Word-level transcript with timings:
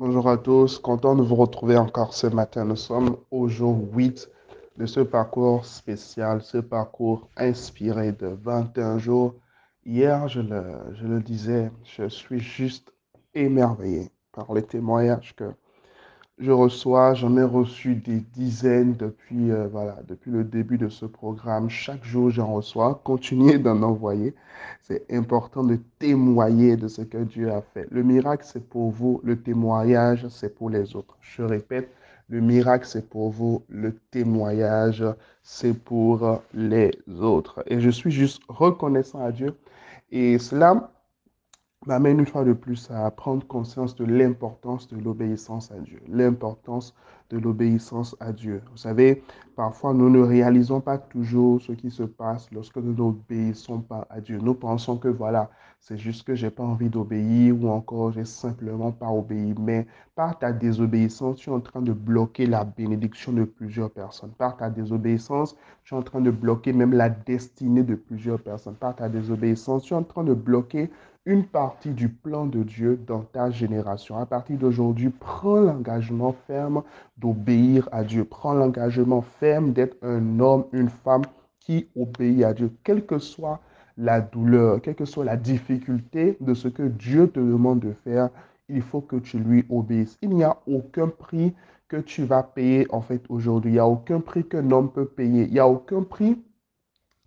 Bonjour 0.00 0.28
à 0.28 0.38
tous, 0.38 0.78
content 0.78 1.16
de 1.16 1.24
vous 1.24 1.34
retrouver 1.34 1.76
encore 1.76 2.14
ce 2.14 2.28
matin. 2.28 2.64
Nous 2.64 2.76
sommes 2.76 3.16
au 3.32 3.48
jour 3.48 3.76
8 3.94 4.30
de 4.76 4.86
ce 4.86 5.00
parcours 5.00 5.66
spécial, 5.66 6.40
ce 6.40 6.58
parcours 6.58 7.28
inspiré 7.36 8.12
de 8.12 8.28
21 8.28 8.98
jours. 8.98 9.34
Hier, 9.84 10.28
je 10.28 10.40
le, 10.40 10.62
je 10.94 11.04
le 11.04 11.20
disais, 11.20 11.72
je 11.82 12.08
suis 12.08 12.38
juste 12.38 12.92
émerveillé 13.34 14.12
par 14.30 14.54
les 14.54 14.62
témoignages 14.62 15.34
que 15.34 15.52
je 16.40 16.52
reçois, 16.52 17.14
j'en 17.14 17.36
ai 17.36 17.42
reçu 17.42 17.96
des 17.96 18.20
dizaines 18.20 18.94
depuis, 18.94 19.50
euh, 19.50 19.66
voilà, 19.66 19.98
depuis 20.06 20.30
le 20.30 20.44
début 20.44 20.78
de 20.78 20.88
ce 20.88 21.04
programme. 21.04 21.68
Chaque 21.68 22.04
jour, 22.04 22.30
j'en 22.30 22.54
reçois. 22.54 23.00
Continuez 23.04 23.58
d'en 23.58 23.82
envoyer. 23.82 24.34
C'est 24.82 25.04
important 25.12 25.64
de 25.64 25.78
témoigner 25.98 26.76
de 26.76 26.86
ce 26.86 27.02
que 27.02 27.18
Dieu 27.18 27.50
a 27.52 27.60
fait. 27.60 27.88
Le 27.90 28.02
miracle, 28.02 28.44
c'est 28.46 28.68
pour 28.68 28.90
vous. 28.90 29.20
Le 29.24 29.40
témoignage, 29.40 30.26
c'est 30.28 30.54
pour 30.54 30.70
les 30.70 30.94
autres. 30.94 31.16
Je 31.20 31.42
répète, 31.42 31.90
le 32.28 32.40
miracle, 32.40 32.86
c'est 32.86 33.08
pour 33.08 33.30
vous. 33.30 33.64
Le 33.68 33.96
témoignage, 34.10 35.04
c'est 35.42 35.74
pour 35.74 36.40
les 36.54 36.92
autres. 37.20 37.64
Et 37.66 37.80
je 37.80 37.90
suis 37.90 38.12
juste 38.12 38.42
reconnaissant 38.48 39.24
à 39.24 39.32
Dieu. 39.32 39.56
Et 40.12 40.38
cela 40.38 40.92
m'amène 41.86 42.18
une 42.20 42.26
fois 42.26 42.44
de 42.44 42.52
plus 42.52 42.90
à 42.90 43.10
prendre 43.10 43.46
conscience 43.46 43.94
de 43.94 44.04
l'importance 44.04 44.88
de 44.88 44.98
l'obéissance 44.98 45.70
à 45.70 45.78
Dieu, 45.78 46.00
l'importance 46.08 46.94
de 47.30 47.38
l'obéissance 47.38 48.16
à 48.20 48.32
Dieu. 48.32 48.62
Vous 48.70 48.76
savez, 48.76 49.22
parfois 49.54 49.94
nous 49.94 50.10
ne 50.10 50.20
réalisons 50.20 50.80
pas 50.80 50.98
toujours 50.98 51.60
ce 51.62 51.72
qui 51.72 51.90
se 51.90 52.02
passe 52.02 52.50
lorsque 52.52 52.76
nous 52.76 52.94
n'obéissons 52.94 53.80
pas 53.80 54.06
à 54.10 54.20
Dieu. 54.20 54.38
Nous 54.38 54.54
pensons 54.54 54.96
que 54.96 55.08
voilà, 55.08 55.50
c'est 55.80 55.96
juste 55.96 56.24
que 56.26 56.34
j'ai 56.34 56.50
pas 56.50 56.62
envie 56.62 56.88
d'obéir 56.90 57.54
ou 57.62 57.68
encore 57.68 58.12
j'ai 58.12 58.24
simplement 58.24 58.92
pas 58.92 59.08
obéi. 59.08 59.54
Mais 59.58 59.86
par 60.14 60.38
ta 60.38 60.52
désobéissance, 60.52 61.36
tu 61.36 61.50
es 61.50 61.52
en 61.52 61.60
train 61.60 61.80
de 61.80 61.92
bloquer 61.92 62.46
la 62.46 62.64
bénédiction 62.64 63.32
de 63.32 63.44
plusieurs 63.44 63.90
personnes. 63.90 64.32
Par 64.32 64.56
ta 64.56 64.70
désobéissance, 64.70 65.56
tu 65.84 65.94
es 65.94 65.96
en 65.96 66.02
train 66.02 66.20
de 66.20 66.30
bloquer 66.30 66.72
même 66.72 66.92
la 66.92 67.08
destinée 67.08 67.84
de 67.84 67.94
plusieurs 67.94 68.40
personnes. 68.40 68.74
Par 68.74 68.96
ta 68.96 69.08
désobéissance, 69.08 69.84
tu 69.84 69.94
es 69.94 69.96
en 69.96 70.02
train 70.02 70.24
de 70.24 70.34
bloquer 70.34 70.90
une 71.24 71.44
partie 71.44 71.90
du 71.90 72.08
plan 72.08 72.46
de 72.46 72.62
Dieu 72.62 72.96
dans 73.06 73.20
ta 73.20 73.50
génération. 73.50 74.16
À 74.16 74.26
partir 74.26 74.58
d'aujourd'hui, 74.58 75.10
prends 75.10 75.60
l'engagement 75.60 76.34
ferme 76.46 76.82
d'obéir 77.18 77.88
à 77.92 78.02
Dieu. 78.02 78.24
Prends 78.24 78.54
l'engagement 78.54 79.22
ferme 79.22 79.72
d'être 79.72 79.96
un 80.02 80.40
homme, 80.40 80.64
une 80.72 80.88
femme 80.88 81.22
qui 81.60 81.88
obéit 81.94 82.44
à 82.44 82.54
Dieu, 82.54 82.72
quelle 82.82 83.04
que 83.04 83.18
soit 83.18 83.60
la 83.98 84.20
douleur, 84.20 84.80
quelle 84.80 84.94
que 84.94 85.04
soit 85.04 85.24
la 85.24 85.36
difficulté 85.36 86.36
de 86.40 86.54
ce 86.54 86.68
que 86.68 86.84
Dieu 86.84 87.28
te 87.28 87.40
demande 87.40 87.80
de 87.80 87.92
faire, 87.92 88.30
il 88.68 88.80
faut 88.80 89.00
que 89.00 89.16
tu 89.16 89.38
lui 89.38 89.64
obéisses. 89.68 90.16
Il 90.22 90.30
n'y 90.30 90.44
a 90.44 90.58
aucun 90.66 91.08
prix 91.08 91.54
que 91.88 91.96
tu 91.96 92.22
vas 92.24 92.42
payer 92.42 92.86
en 92.90 93.00
fait 93.00 93.22
aujourd'hui. 93.28 93.72
Il 93.72 93.74
n'y 93.74 93.80
a 93.80 93.86
aucun 93.86 94.20
prix 94.20 94.44
qu'un 94.44 94.70
homme 94.70 94.92
peut 94.92 95.06
payer. 95.06 95.44
Il 95.44 95.52
n'y 95.52 95.58
a 95.58 95.68
aucun 95.68 96.02
prix 96.02 96.38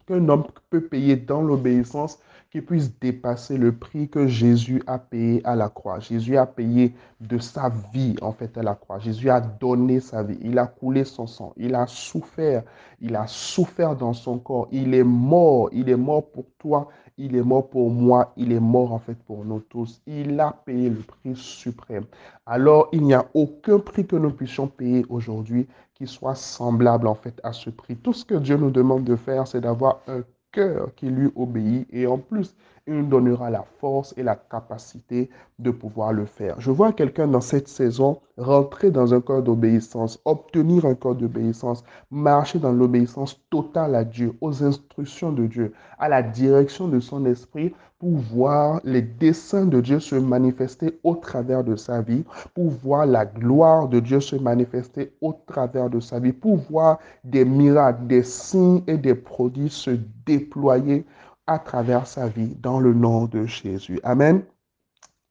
qu'un 0.05 0.29
homme 0.29 0.45
peut 0.69 0.81
payer 0.81 1.17
dans 1.17 1.41
l'obéissance 1.41 2.19
qui 2.51 2.59
puisse 2.59 2.99
dépasser 2.99 3.57
le 3.57 3.71
prix 3.71 4.09
que 4.09 4.27
Jésus 4.27 4.83
a 4.85 4.99
payé 4.99 5.41
à 5.45 5.55
la 5.55 5.69
croix. 5.69 5.99
Jésus 5.99 6.35
a 6.35 6.45
payé 6.45 6.93
de 7.21 7.37
sa 7.37 7.69
vie, 7.93 8.17
en 8.21 8.33
fait, 8.33 8.57
à 8.57 8.61
la 8.61 8.75
croix. 8.75 8.99
Jésus 8.99 9.29
a 9.29 9.39
donné 9.39 10.01
sa 10.01 10.21
vie. 10.21 10.37
Il 10.41 10.59
a 10.59 10.67
coulé 10.67 11.05
son 11.05 11.27
sang. 11.27 11.53
Il 11.55 11.75
a 11.75 11.87
souffert. 11.87 12.63
Il 12.99 13.15
a 13.15 13.25
souffert 13.25 13.95
dans 13.95 14.11
son 14.11 14.37
corps. 14.37 14.67
Il 14.73 14.93
est 14.93 15.05
mort. 15.05 15.69
Il 15.71 15.87
est 15.87 15.95
mort 15.95 16.29
pour 16.29 16.43
toi. 16.59 16.89
Il 17.17 17.37
est 17.37 17.41
mort 17.41 17.69
pour 17.69 17.89
moi. 17.89 18.33
Il 18.35 18.51
est 18.51 18.59
mort, 18.59 18.91
en 18.91 18.99
fait, 18.99 19.17
pour 19.23 19.45
nous 19.45 19.61
tous. 19.61 20.01
Il 20.05 20.37
a 20.37 20.53
payé 20.65 20.89
le 20.89 20.99
prix 20.99 21.33
suprême. 21.37 22.03
Alors, 22.45 22.89
il 22.91 23.03
n'y 23.03 23.13
a 23.13 23.25
aucun 23.33 23.79
prix 23.79 24.05
que 24.05 24.17
nous 24.17 24.31
puissions 24.31 24.67
payer 24.67 25.05
aujourd'hui 25.07 25.67
qui 25.93 26.05
soit 26.05 26.35
semblable, 26.35 27.07
en 27.07 27.15
fait, 27.15 27.39
à 27.45 27.53
ce 27.53 27.69
prix. 27.69 27.95
Tout 27.95 28.11
ce 28.11 28.25
que 28.25 28.35
Dieu 28.35 28.57
nous 28.57 28.71
demande 28.71 29.05
de 29.05 29.15
faire, 29.15 29.47
c'est 29.47 29.61
d'avoir 29.61 30.01
un 30.07 30.21
cœur 30.51 30.93
qui 30.95 31.07
lui 31.09 31.29
obéit. 31.35 31.87
Et 31.91 32.07
en 32.07 32.17
plus, 32.17 32.55
il 32.87 32.95
nous 32.95 33.07
donnera 33.07 33.49
la 33.49 33.63
force 33.79 34.13
et 34.17 34.23
la 34.23 34.35
capacité 34.35 35.29
de 35.59 35.71
pouvoir 35.71 36.13
le 36.13 36.25
faire. 36.25 36.59
Je 36.59 36.71
vois 36.71 36.93
quelqu'un 36.93 37.27
dans 37.27 37.41
cette 37.41 37.67
saison 37.67 38.19
rentrer 38.37 38.91
dans 38.91 39.13
un 39.13 39.21
corps 39.21 39.43
d'obéissance, 39.43 40.19
obtenir 40.25 40.85
un 40.85 40.95
corps 40.95 41.15
d'obéissance, 41.15 41.83
marcher 42.09 42.59
dans 42.59 42.71
l'obéissance 42.71 43.39
totale 43.49 43.95
à 43.95 44.03
Dieu, 44.03 44.33
aux 44.41 44.63
instructions 44.63 45.31
de 45.31 45.45
Dieu, 45.45 45.73
à 45.99 46.09
la 46.09 46.23
direction 46.23 46.87
de 46.87 46.99
son 46.99 47.25
esprit 47.25 47.73
pour 47.99 48.17
voir 48.17 48.81
les 48.83 49.03
desseins 49.03 49.67
de 49.67 49.79
Dieu 49.79 49.99
se 49.99 50.15
manifester 50.15 50.99
au 51.03 51.13
travers 51.13 51.63
de 51.63 51.75
sa 51.75 52.01
vie, 52.01 52.23
pour 52.55 52.71
voir 52.71 53.05
la 53.05 53.27
gloire 53.27 53.87
de 53.87 53.99
Dieu 53.99 54.19
se 54.19 54.35
manifester 54.35 55.13
au 55.21 55.33
travers 55.45 55.87
de 55.87 55.99
sa 55.99 56.19
vie, 56.19 56.33
pour 56.33 56.57
voir 56.57 56.97
des 57.23 57.45
miracles, 57.45 58.07
des 58.07 58.23
signes 58.23 58.81
et 58.87 58.97
des 58.97 59.13
produits 59.13 59.69
se 59.69 59.91
déployer 60.25 61.05
à 61.51 61.59
travers 61.59 62.07
sa 62.07 62.27
vie 62.27 62.55
dans 62.61 62.79
le 62.79 62.93
nom 62.93 63.25
de 63.25 63.45
Jésus. 63.45 63.99
Amen. 64.03 64.43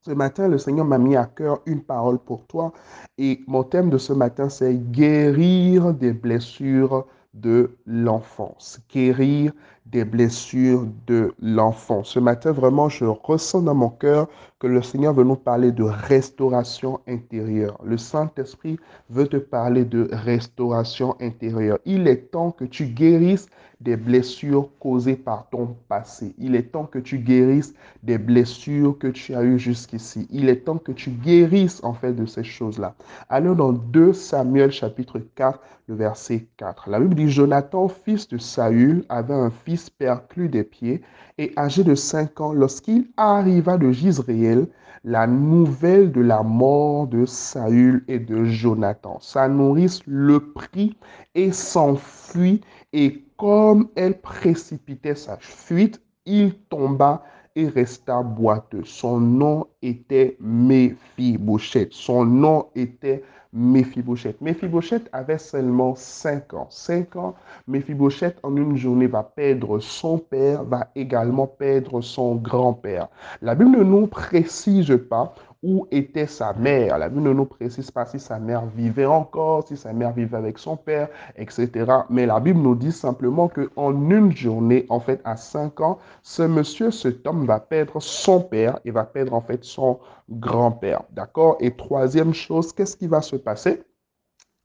Ce 0.02 0.10
matin, 0.10 0.48
le 0.48 0.58
Seigneur 0.58 0.84
m'a 0.84 0.98
mis 0.98 1.16
à 1.16 1.24
cœur 1.24 1.60
une 1.66 1.82
parole 1.82 2.18
pour 2.18 2.46
toi 2.46 2.72
et 3.18 3.40
mon 3.46 3.64
thème 3.64 3.90
de 3.90 3.98
ce 3.98 4.12
matin, 4.12 4.48
c'est 4.48 4.74
guérir 4.74 5.92
des 5.94 6.12
blessures 6.12 7.06
de 7.34 7.76
l'enfance. 7.86 8.80
Guérir 8.90 9.52
des 9.86 10.04
blessures 10.04 10.86
de 11.06 11.34
l'enfant. 11.40 12.04
Ce 12.04 12.18
matin, 12.18 12.52
vraiment, 12.52 12.88
je 12.88 13.04
ressens 13.04 13.62
dans 13.62 13.74
mon 13.74 13.88
cœur 13.88 14.28
que 14.60 14.66
le 14.66 14.82
Seigneur 14.82 15.14
veut 15.14 15.24
nous 15.24 15.36
parler 15.36 15.72
de 15.72 15.82
restauration 15.82 17.00
intérieure. 17.08 17.78
Le 17.82 17.96
Saint-Esprit 17.96 18.78
veut 19.08 19.26
te 19.26 19.38
parler 19.38 19.84
de 19.84 20.08
restauration 20.12 21.16
intérieure. 21.20 21.78
Il 21.86 22.06
est 22.06 22.30
temps 22.30 22.50
que 22.50 22.64
tu 22.64 22.86
guérisses 22.86 23.48
des 23.80 23.96
blessures 23.96 24.68
causées 24.78 25.16
par 25.16 25.48
ton 25.48 25.74
passé. 25.88 26.34
Il 26.36 26.54
est 26.54 26.72
temps 26.72 26.84
que 26.84 26.98
tu 26.98 27.18
guérisses 27.18 27.72
des 28.02 28.18
blessures 28.18 28.98
que 28.98 29.06
tu 29.06 29.34
as 29.34 29.42
eues 29.42 29.58
jusqu'ici. 29.58 30.26
Il 30.30 30.50
est 30.50 30.66
temps 30.66 30.76
que 30.76 30.92
tu 30.92 31.08
guérisses 31.10 31.82
en 31.82 31.94
fait 31.94 32.12
de 32.12 32.26
ces 32.26 32.44
choses-là. 32.44 32.94
Allons 33.30 33.54
dans 33.54 33.72
2 33.72 34.12
Samuel 34.12 34.70
chapitre 34.70 35.20
4, 35.34 35.58
le 35.86 35.94
verset 35.94 36.46
4. 36.58 36.90
La 36.90 37.00
Bible 37.00 37.14
dit, 37.14 37.30
Jonathan, 37.30 37.88
fils 37.88 38.28
de 38.28 38.36
Saül, 38.36 39.06
avait 39.08 39.32
un 39.32 39.50
fils 39.50 39.79
perclus 39.88 40.48
des 40.48 40.64
pieds, 40.64 41.00
et 41.38 41.52
âgé 41.56 41.84
de 41.84 41.94
cinq 41.94 42.40
ans, 42.40 42.52
lorsqu'il 42.52 43.08
arriva 43.16 43.78
de 43.78 43.90
Gisréel, 43.90 44.66
la 45.04 45.26
nouvelle 45.26 46.12
de 46.12 46.20
la 46.20 46.42
mort 46.42 47.06
de 47.06 47.24
Saül 47.24 48.04
et 48.08 48.18
de 48.18 48.44
Jonathan. 48.44 49.18
Sa 49.20 49.48
nourrice 49.48 50.00
le 50.06 50.52
prit 50.52 50.96
et 51.34 51.52
s'enfuit, 51.52 52.60
et 52.92 53.24
comme 53.38 53.88
elle 53.96 54.20
précipitait 54.20 55.14
sa 55.14 55.38
fuite, 55.38 56.02
il 56.26 56.54
tomba 56.68 57.24
et 57.56 57.68
resta 57.68 58.22
boiteux. 58.22 58.84
Son 58.84 59.18
nom 59.18 59.66
était 59.82 60.36
Méphibosheth. 60.40 61.92
Son 61.92 62.24
nom 62.24 62.66
était 62.74 63.24
Méphibosheth. 63.52 64.40
Méphibosheth 64.40 65.08
avait 65.12 65.38
seulement 65.38 65.94
5 65.96 66.54
ans. 66.54 66.68
5 66.70 67.16
ans, 67.16 67.34
Méphibosheth 67.66 68.38
en 68.44 68.56
une 68.56 68.76
journée 68.76 69.08
va 69.08 69.24
perdre 69.24 69.80
son 69.80 70.18
père, 70.18 70.62
va 70.64 70.88
également 70.94 71.48
perdre 71.48 72.00
son 72.00 72.36
grand-père. 72.36 73.08
La 73.42 73.56
Bible 73.56 73.72
ne 73.72 73.82
nous 73.82 74.06
précise 74.06 74.96
pas 75.08 75.34
où 75.62 75.86
était 75.90 76.26
sa 76.26 76.52
mère. 76.54 76.98
La 76.98 77.08
Bible 77.08 77.22
ne 77.22 77.32
nous 77.32 77.44
précise 77.44 77.90
pas 77.90 78.06
si 78.06 78.18
sa 78.18 78.38
mère 78.38 78.64
vivait 78.66 79.06
encore, 79.06 79.66
si 79.68 79.76
sa 79.76 79.92
mère 79.92 80.12
vivait 80.12 80.36
avec 80.36 80.58
son 80.58 80.76
père, 80.76 81.08
etc. 81.36 81.70
Mais 82.08 82.26
la 82.26 82.40
Bible 82.40 82.60
nous 82.60 82.74
dit 82.74 82.92
simplement 82.92 83.48
qu'en 83.48 83.92
une 83.92 84.34
journée, 84.34 84.86
en 84.88 85.00
fait, 85.00 85.20
à 85.24 85.36
5 85.36 85.80
ans, 85.80 85.98
ce 86.22 86.42
monsieur, 86.42 86.90
cet 86.90 87.26
homme 87.26 87.44
va 87.44 87.60
perdre 87.60 88.00
son 88.00 88.40
père 88.40 88.78
et 88.84 88.90
va 88.90 89.04
perdre 89.04 89.34
en 89.34 89.40
fait 89.42 89.62
son 89.64 89.98
grand-père. 90.30 91.02
D'accord? 91.12 91.56
Et 91.60 91.72
troisième 91.76 92.32
chose, 92.32 92.72
qu'est-ce 92.72 92.96
qui 92.96 93.06
va 93.06 93.20
se 93.20 93.36
passer? 93.36 93.82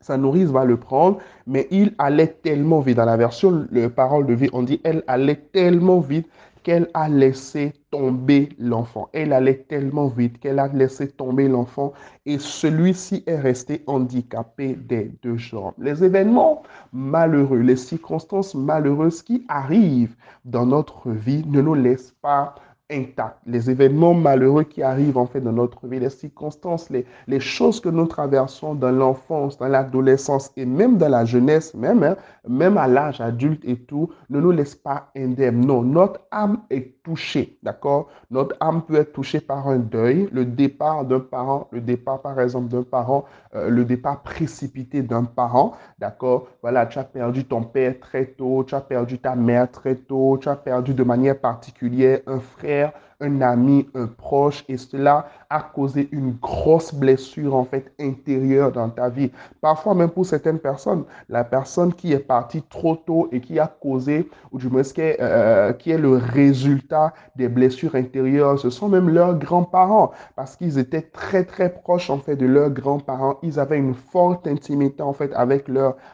Sa 0.02 0.18
nourrice 0.18 0.50
va 0.50 0.66
le 0.66 0.78
prendre, 0.78 1.18
mais 1.48 1.68
il 1.72 1.96
allait 1.98 2.28
tellement 2.28 2.80
vite. 2.80 2.98
Dans 2.98 3.06
la 3.06 3.18
version 3.18 3.66
le 3.72 3.90
parole 3.90 4.28
de 4.28 4.34
vie, 4.34 4.50
on 4.54 4.62
dit 4.62 4.80
elle 4.84 5.04
allait 5.08 5.36
tellement 5.52 6.00
vite 6.00 6.30
qu'elle 6.66 6.90
a 6.96 7.08
laissé 7.08 7.74
tomber 7.92 8.50
l'enfant. 8.58 9.08
Elle 9.14 9.34
allait 9.34 9.66
tellement 9.70 10.08
vite 10.08 10.40
qu'elle 10.40 10.58
a 10.58 10.68
laissé 10.68 11.08
tomber 11.08 11.48
l'enfant 11.48 11.94
et 12.26 12.40
celui-ci 12.40 13.24
est 13.28 13.40
resté 13.40 13.84
handicapé 13.86 14.74
des 14.74 15.12
deux 15.22 15.38
jambes. 15.38 15.76
Les 15.78 16.04
événements 16.04 16.64
malheureux, 16.92 17.60
les 17.60 17.76
circonstances 17.76 18.56
malheureuses 18.56 19.22
qui 19.22 19.46
arrivent 19.48 20.16
dans 20.44 20.66
notre 20.66 21.12
vie 21.12 21.46
ne 21.46 21.62
nous 21.62 21.76
laissent 21.76 22.16
pas 22.20 22.56
intact. 22.92 23.38
Les 23.46 23.70
événements 23.70 24.14
malheureux 24.14 24.64
qui 24.64 24.84
arrivent 24.84 25.18
en 25.18 25.26
fait 25.26 25.42
dans 25.42 25.52
notre 25.52 25.88
vie, 25.88 26.00
les 26.00 26.10
circonstances, 26.10 26.90
les, 26.90 27.06
les 27.28 27.40
choses 27.40 27.80
que 27.80 27.90
nous 27.90 28.06
traversons 28.06 28.76
dans 28.76 28.92
l'enfance, 28.92 29.58
dans 29.58 29.68
l'adolescence 29.68 30.52
et 30.56 30.66
même 30.66 30.98
dans 30.98 31.10
la 31.10 31.26
jeunesse, 31.26 31.74
même, 31.74 32.04
hein, 32.04 32.16
même 32.48 32.78
à 32.78 32.88
l'âge 32.88 33.22
adulte 33.22 33.64
et 33.66 33.78
tout, 33.78 34.10
ne 34.30 34.40
nous 34.40 34.52
laissent 34.52 34.76
pas 34.76 35.10
indemnes. 35.16 35.66
Non, 35.66 35.82
notre 35.82 36.22
âme 36.32 36.62
est 36.70 36.95
touchée, 37.06 37.58
d'accord? 37.64 38.10
Notre 38.32 38.58
âme 38.60 38.82
peut 38.82 38.96
être 38.96 39.14
touchée 39.14 39.40
par 39.40 39.68
un 39.70 39.78
deuil, 39.78 40.28
le 40.34 40.44
départ 40.44 41.06
d'un 41.06 41.20
parent, 41.20 41.70
le 41.72 41.80
départ 41.80 42.22
par 42.22 42.42
exemple 42.42 42.68
d'un 42.68 42.84
parent, 42.84 43.26
euh, 43.54 43.70
le 43.70 43.86
départ 43.86 44.24
précipité 44.24 45.04
d'un 45.04 45.24
parent, 45.24 45.74
d'accord? 46.00 46.48
Voilà, 46.64 46.88
tu 46.88 46.98
as 46.98 47.04
perdu 47.04 47.46
ton 47.46 47.64
père 47.64 48.00
très 48.00 48.26
tôt, 48.26 48.64
tu 48.68 48.74
as 48.74 48.82
perdu 48.82 49.20
ta 49.20 49.36
mère 49.36 49.72
très 49.72 49.96
tôt, 49.96 50.40
tu 50.42 50.50
as 50.50 50.56
perdu 50.56 50.96
de 50.96 51.04
manière 51.04 51.40
particulière 51.40 52.20
un 52.26 52.40
frère, 52.40 52.92
un 53.22 53.42
ami, 53.42 53.88
un 53.96 54.08
proche, 54.08 54.66
et 54.68 54.78
cela 54.78 55.28
a 55.50 55.62
causé 55.62 56.10
une 56.12 56.34
grosse 56.34 56.94
blessure 56.94 57.56
en 57.56 57.66
fait 57.66 57.94
intérieure 58.00 58.72
dans 58.72 58.90
ta 58.90 59.10
vie. 59.10 59.32
Parfois 59.62 59.94
même 59.94 60.10
pour 60.10 60.26
certaines 60.26 60.60
personnes, 60.60 61.04
la 61.30 61.44
personne 61.44 61.94
qui 61.94 62.14
est 62.14 62.20
partie 62.20 62.62
trop 62.64 62.96
tôt 62.96 63.30
et 63.32 63.40
qui 63.42 63.60
a 63.60 63.68
causé, 63.68 64.30
ou 64.52 64.58
du 64.58 64.70
moins 64.70 64.84
qui 64.84 65.02
est, 65.02 65.18
euh, 65.20 65.74
qui 65.74 65.92
est 65.92 65.98
le 65.98 66.18
résultat 66.18 67.14
des 67.36 67.48
blessures 67.48 67.96
intérieures, 67.96 68.60
ce 68.60 68.70
sont 68.70 68.90
même 68.90 69.10
leurs 69.10 69.38
grands-parents, 69.38 70.12
parce 70.36 70.56
qu'ils 70.56 70.78
étaient 70.80 71.02
très 71.02 71.44
très 71.44 71.74
proches 71.74 72.10
en 72.10 72.18
fait 72.18 72.36
de 72.36 72.46
leurs 72.46 72.70
grands-parents. 72.70 73.38
Ils 73.44 73.60
avaient 73.60 73.78
une 73.78 73.94
forte 73.94 74.48
intimité 74.48 75.02
en 75.02 75.14
fait 75.14 75.32
avec, 75.34 75.68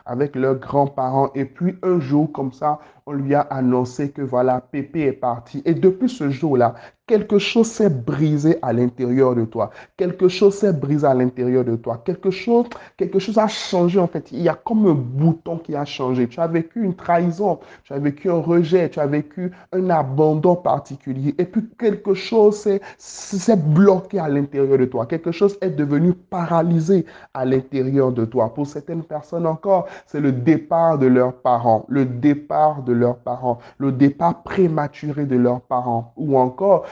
avec 0.06 0.36
leurs 0.36 0.56
grands-parents. 0.56 1.30
Et 1.36 1.46
puis 1.46 1.78
un 1.84 2.00
jour 2.00 2.32
comme 2.32 2.52
ça, 2.52 2.80
on 3.06 3.14
lui 3.14 3.36
a 3.36 3.42
annoncé 3.42 4.12
que 4.12 4.22
voilà, 4.22 4.62
Pépé 4.62 5.02
est 5.02 5.14
parti. 5.14 5.62
Et 5.66 5.74
depuis 5.74 6.10
ce 6.10 6.30
jour-là, 6.30 6.76
quelque 7.08 7.40
chose 7.40 7.68
s'est 7.68 7.90
brisé 7.90 8.58
à 8.62 8.72
l'intérieur 8.72 9.36
de 9.36 9.44
toi. 9.44 9.72
Quelque 9.98 10.28
chose 10.28 10.56
s'est 10.56 10.72
brisé 10.72 11.06
à 11.06 11.14
l'intérieur 11.14 11.66
de 11.66 11.76
toi. 11.76 12.02
Quelque 12.06 12.32
chose, 12.32 12.68
quelque 12.96 13.20
chose 13.20 13.38
a 13.38 13.48
changé 13.48 14.00
en 14.00 14.08
fait. 14.08 14.32
Il 14.32 14.42
y 14.42 14.50
a 14.50 14.54
comme 14.54 14.88
un 14.88 14.94
bouton 14.94 15.58
qui 15.58 15.76
a 15.76 15.84
changé. 15.84 16.28
Tu 16.28 16.40
as 16.40 16.48
vécu 16.48 16.84
une 16.84 16.96
trahison, 16.96 17.60
tu 17.84 17.94
as 17.94 18.00
vécu 18.00 18.30
un 18.30 18.40
rejet, 18.40 18.90
tu 18.90 19.00
as 19.00 19.08
vécu 19.08 19.52
un 19.74 19.90
abandon 19.90 20.56
particulier. 20.56 21.36
Et 21.38 21.46
puis 21.46 21.68
quelque 21.78 22.14
chose 22.14 22.68
s'est 22.98 23.58
bloqué 23.58 24.20
à 24.20 24.30
l'intérieur 24.30 24.78
de 24.78 24.86
toi. 24.86 25.06
Quelque 25.06 25.32
chose 25.32 25.58
est 25.62 25.72
devenu 25.72 26.14
paralysé 26.14 27.06
à 27.34 27.44
l'intérieur 27.46 28.12
de 28.12 28.26
toi. 28.26 28.54
Pour 28.54 28.68
certaines 28.68 29.04
personnes 29.04 29.46
encore, 29.48 29.88
c'est 30.06 30.22
le 30.22 30.32
départ 30.32 30.98
de 30.98 31.08
leurs 31.08 31.34
parents, 31.34 31.86
le 31.90 32.06
départ 32.06 32.84
de 32.84 32.94
leurs 32.94 33.18
parents, 33.18 33.60
le 33.80 33.92
départ 33.92 34.44
prématuré 34.44 35.26
de 35.26 35.36
leurs 35.36 35.62
parents 35.62 36.14
ou 36.16 36.38
encore 36.38 36.86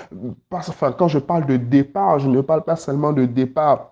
enfin, 0.51 0.91
quand 0.91 1.07
je 1.07 1.19
parle 1.19 1.45
de 1.45 1.57
départ, 1.57 2.19
je 2.19 2.27
ne 2.27 2.41
parle 2.41 2.63
pas 2.63 2.75
seulement 2.75 3.13
de 3.13 3.25
départ 3.25 3.91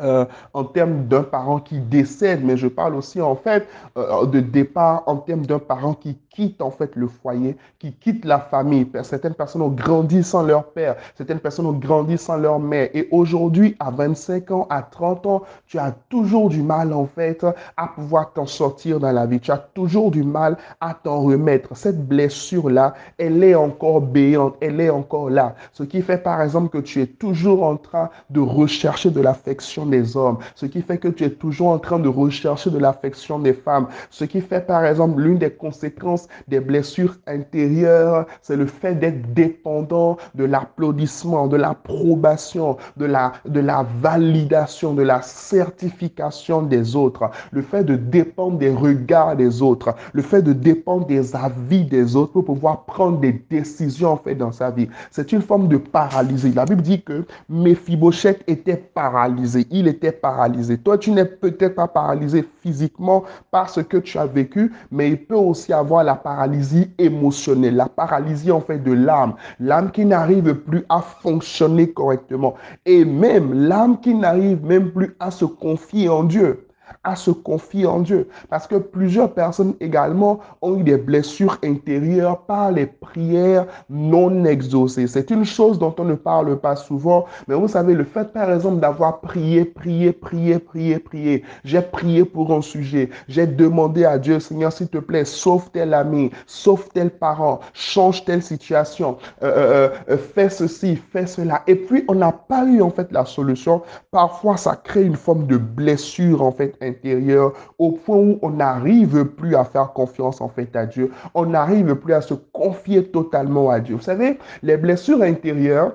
euh, 0.00 0.24
en 0.54 0.64
termes 0.64 1.04
d'un 1.06 1.22
parent 1.22 1.60
qui 1.60 1.78
décède, 1.78 2.44
mais 2.44 2.56
je 2.56 2.66
parle 2.66 2.96
aussi 2.96 3.20
en 3.20 3.36
fait 3.36 3.68
euh, 3.96 4.26
de 4.26 4.40
départ 4.40 5.04
en 5.06 5.16
termes 5.18 5.46
d'un 5.46 5.60
parent 5.60 5.94
qui 5.94 6.18
quitte 6.30 6.60
en 6.60 6.72
fait 6.72 6.96
le 6.96 7.06
foyer, 7.06 7.56
qui 7.78 7.92
quitte 7.92 8.24
la 8.24 8.40
famille. 8.40 8.88
Certaines 9.04 9.34
personnes 9.34 9.62
ont 9.62 9.68
grandi 9.68 10.24
sans 10.24 10.42
leur 10.42 10.64
père, 10.64 10.96
certaines 11.16 11.38
personnes 11.38 11.66
ont 11.66 11.72
grandi 11.72 12.18
sans 12.18 12.36
leur 12.36 12.58
mère. 12.58 12.88
Et 12.92 13.06
aujourd'hui, 13.12 13.76
à 13.78 13.92
25 13.92 14.50
ans, 14.50 14.66
à 14.68 14.82
30 14.82 15.26
ans, 15.26 15.42
tu 15.68 15.78
as 15.78 15.94
toujours 16.08 16.48
du 16.48 16.62
mal 16.62 16.92
en 16.92 17.06
fait 17.06 17.46
à 17.76 17.86
pouvoir 17.86 18.32
t'en 18.32 18.46
sortir 18.46 18.98
dans 18.98 19.12
la 19.12 19.26
vie. 19.26 19.38
Tu 19.38 19.52
as 19.52 19.58
toujours 19.58 20.10
du 20.10 20.24
mal 20.24 20.56
à 20.80 20.94
t'en 20.94 21.20
remettre. 21.22 21.76
Cette 21.76 22.04
blessure-là, 22.04 22.94
elle 23.16 23.44
est 23.44 23.54
encore 23.54 24.00
béante, 24.00 24.56
elle 24.60 24.80
est 24.80 24.90
encore 24.90 25.30
là. 25.30 25.54
Ce 25.72 25.84
qui 25.84 26.02
fait 26.02 26.18
par 26.18 26.42
exemple 26.42 26.68
que 26.68 26.78
tu 26.78 27.00
es 27.00 27.06
toujours 27.06 27.62
en 27.62 27.76
train 27.76 28.10
de 28.30 28.40
rechercher 28.40 29.10
de 29.10 29.20
l'affection 29.20 29.83
des 29.90 30.16
hommes, 30.16 30.38
ce 30.54 30.66
qui 30.66 30.82
fait 30.82 30.98
que 30.98 31.08
tu 31.08 31.24
es 31.24 31.30
toujours 31.30 31.68
en 31.68 31.78
train 31.78 31.98
de 31.98 32.08
rechercher 32.08 32.70
de 32.70 32.78
l'affection 32.78 33.38
des 33.38 33.52
femmes, 33.52 33.86
ce 34.10 34.24
qui 34.24 34.40
fait 34.40 34.66
par 34.66 34.84
exemple 34.84 35.20
l'une 35.20 35.38
des 35.38 35.50
conséquences 35.50 36.28
des 36.48 36.60
blessures 36.60 37.16
intérieures, 37.26 38.26
c'est 38.42 38.56
le 38.56 38.66
fait 38.66 38.94
d'être 38.94 39.32
dépendant 39.34 40.16
de 40.34 40.44
l'applaudissement, 40.44 41.46
de 41.46 41.56
l'approbation, 41.56 42.76
de 42.96 43.04
la, 43.04 43.32
de 43.46 43.60
la 43.60 43.86
validation, 44.00 44.94
de 44.94 45.02
la 45.02 45.22
certification 45.22 46.62
des 46.62 46.96
autres, 46.96 47.30
le 47.52 47.62
fait 47.62 47.84
de 47.84 47.96
dépendre 47.96 48.58
des 48.58 48.70
regards 48.70 49.36
des 49.36 49.62
autres, 49.62 49.94
le 50.12 50.22
fait 50.22 50.42
de 50.42 50.52
dépendre 50.52 51.06
des 51.06 51.34
avis 51.34 51.84
des 51.84 52.16
autres 52.16 52.32
pour 52.32 52.44
pouvoir 52.44 52.84
prendre 52.84 53.18
des 53.18 53.32
décisions 53.32 54.12
en 54.12 54.16
fait 54.16 54.34
dans 54.34 54.52
sa 54.52 54.70
vie. 54.70 54.88
C'est 55.10 55.32
une 55.32 55.42
forme 55.42 55.68
de 55.68 55.76
paralysie. 55.76 56.52
La 56.52 56.64
Bible 56.64 56.82
dit 56.82 57.02
que 57.02 57.24
Mephibosheth 57.48 58.42
était 58.46 58.76
paralysé 58.76 59.66
il 59.74 59.88
était 59.88 60.12
paralysé. 60.12 60.78
Toi, 60.78 60.96
tu 60.98 61.10
n'es 61.10 61.24
peut-être 61.24 61.74
pas 61.74 61.88
paralysé 61.88 62.48
physiquement 62.62 63.24
par 63.50 63.68
ce 63.68 63.80
que 63.80 63.96
tu 63.96 64.18
as 64.18 64.26
vécu, 64.26 64.72
mais 64.92 65.10
il 65.10 65.26
peut 65.26 65.34
aussi 65.34 65.72
avoir 65.72 66.04
la 66.04 66.14
paralysie 66.14 66.90
émotionnelle, 66.96 67.74
la 67.74 67.88
paralysie 67.88 68.52
en 68.52 68.60
fait 68.60 68.78
de 68.78 68.92
l'âme, 68.92 69.34
l'âme 69.58 69.90
qui 69.90 70.04
n'arrive 70.04 70.54
plus 70.54 70.84
à 70.88 71.00
fonctionner 71.00 71.90
correctement, 71.90 72.54
et 72.86 73.04
même 73.04 73.52
l'âme 73.52 74.00
qui 74.00 74.14
n'arrive 74.14 74.64
même 74.64 74.92
plus 74.92 75.16
à 75.18 75.32
se 75.32 75.44
confier 75.44 76.08
en 76.08 76.22
Dieu 76.22 76.63
à 77.02 77.16
se 77.16 77.30
confier 77.30 77.86
en 77.86 78.00
Dieu. 78.00 78.28
Parce 78.48 78.66
que 78.66 78.76
plusieurs 78.76 79.32
personnes 79.32 79.74
également 79.80 80.40
ont 80.62 80.78
eu 80.78 80.82
des 80.82 80.96
blessures 80.96 81.58
intérieures 81.64 82.42
par 82.42 82.72
les 82.72 82.86
prières 82.86 83.66
non 83.90 84.44
exaucées. 84.44 85.06
C'est 85.06 85.30
une 85.30 85.44
chose 85.44 85.78
dont 85.78 85.94
on 85.98 86.04
ne 86.04 86.14
parle 86.14 86.58
pas 86.58 86.76
souvent, 86.76 87.26
mais 87.48 87.54
vous 87.54 87.68
savez, 87.68 87.94
le 87.94 88.04
fait 88.04 88.32
par 88.32 88.50
exemple 88.52 88.80
d'avoir 88.80 89.20
prié, 89.20 89.64
prié, 89.64 90.12
prié, 90.12 90.58
prié, 90.58 90.98
prié. 90.98 91.44
J'ai 91.64 91.82
prié 91.82 92.24
pour 92.24 92.52
un 92.52 92.62
sujet. 92.62 93.10
J'ai 93.28 93.46
demandé 93.46 94.04
à 94.04 94.18
Dieu, 94.18 94.40
Seigneur, 94.40 94.72
s'il 94.72 94.88
te 94.88 94.98
plaît, 94.98 95.24
sauve 95.24 95.70
tel 95.72 95.94
ami, 95.94 96.30
sauve 96.46 96.88
tel 96.92 97.10
parent, 97.10 97.60
change 97.72 98.24
telle 98.24 98.42
situation, 98.42 99.18
euh, 99.42 99.52
euh, 99.54 99.88
euh, 100.10 100.16
fais 100.16 100.48
ceci, 100.48 100.96
fais 100.96 101.26
cela. 101.26 101.62
Et 101.66 101.74
puis, 101.74 102.04
on 102.08 102.14
n'a 102.14 102.32
pas 102.32 102.64
eu 102.64 102.82
en 102.82 102.90
fait 102.90 103.10
la 103.12 103.24
solution. 103.24 103.82
Parfois, 104.10 104.56
ça 104.56 104.76
crée 104.76 105.04
une 105.04 105.16
forme 105.16 105.46
de 105.46 105.56
blessure 105.56 106.42
en 106.42 106.52
fait 106.52 106.73
intérieur 106.80 107.52
au 107.78 107.92
point 107.92 108.16
où 108.16 108.38
on 108.42 108.50
n'arrive 108.50 109.24
plus 109.24 109.56
à 109.56 109.64
faire 109.64 109.92
confiance 109.92 110.40
en 110.40 110.48
fait 110.48 110.74
à 110.76 110.86
Dieu. 110.86 111.12
On 111.34 111.46
n'arrive 111.46 111.94
plus 111.96 112.14
à 112.14 112.20
se 112.20 112.34
confier 112.34 113.04
totalement 113.04 113.70
à 113.70 113.80
Dieu. 113.80 113.96
Vous 113.96 114.02
savez, 114.02 114.38
les 114.62 114.76
blessures 114.76 115.22
intérieures, 115.22 115.92